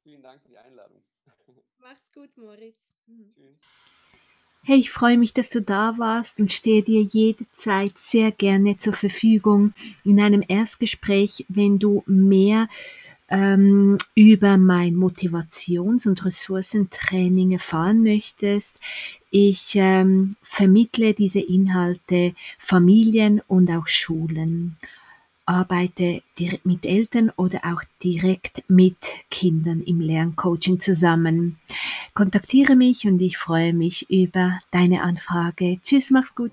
Vielen 0.03 0.23
Dank 0.23 0.41
für 0.41 0.49
die 0.49 0.59
Einladung. 0.59 1.03
Mach's 1.79 2.11
gut, 2.13 2.37
Moritz. 2.37 2.79
Tschüss. 3.05 3.61
Hey, 4.67 4.79
ich 4.79 4.91
freue 4.91 5.17
mich, 5.17 5.33
dass 5.33 5.49
du 5.49 5.63
da 5.63 5.95
warst 5.97 6.39
und 6.39 6.53
stehe 6.53 6.83
dir 6.83 7.01
jederzeit 7.01 7.99
sehr 7.99 8.31
gerne 8.31 8.77
zur 8.77 8.93
Verfügung 8.93 9.73
in 10.05 10.21
einem 10.21 10.45
Erstgespräch, 10.47 11.47
wenn 11.49 11.79
du 11.79 12.03
mehr 12.07 12.69
ähm, 13.31 13.97
über 14.15 14.59
mein 14.59 14.97
Motivations- 14.97 16.07
und 16.07 16.27
Ressourcentraining 16.27 17.53
erfahren 17.53 18.03
möchtest. 18.03 18.81
Ich 19.31 19.77
ähm, 19.77 20.37
vermittle 20.43 21.15
diese 21.15 21.41
Inhalte 21.41 22.35
Familien 22.59 23.41
und 23.49 23.71
auch 23.71 23.87
Schulen 23.87 24.77
arbeite 25.51 26.23
mit 26.63 26.87
Eltern 26.87 27.33
oder 27.37 27.61
auch 27.65 27.83
direkt 28.03 28.63
mit 28.69 28.97
Kindern 29.31 29.81
im 29.81 30.01
Lerncoaching 30.01 30.79
zusammen. 30.79 31.59
Kontaktiere 32.15 32.77
mich 32.77 33.07
und 33.07 33.21
ich 33.21 33.37
freue 33.37 33.75
mich 33.75 34.09
über 34.09 34.61
deine 34.71 35.03
Anfrage. 35.03 35.81
Tschüss, 35.83 36.11
mach's 36.11 36.37
gut. 36.37 36.53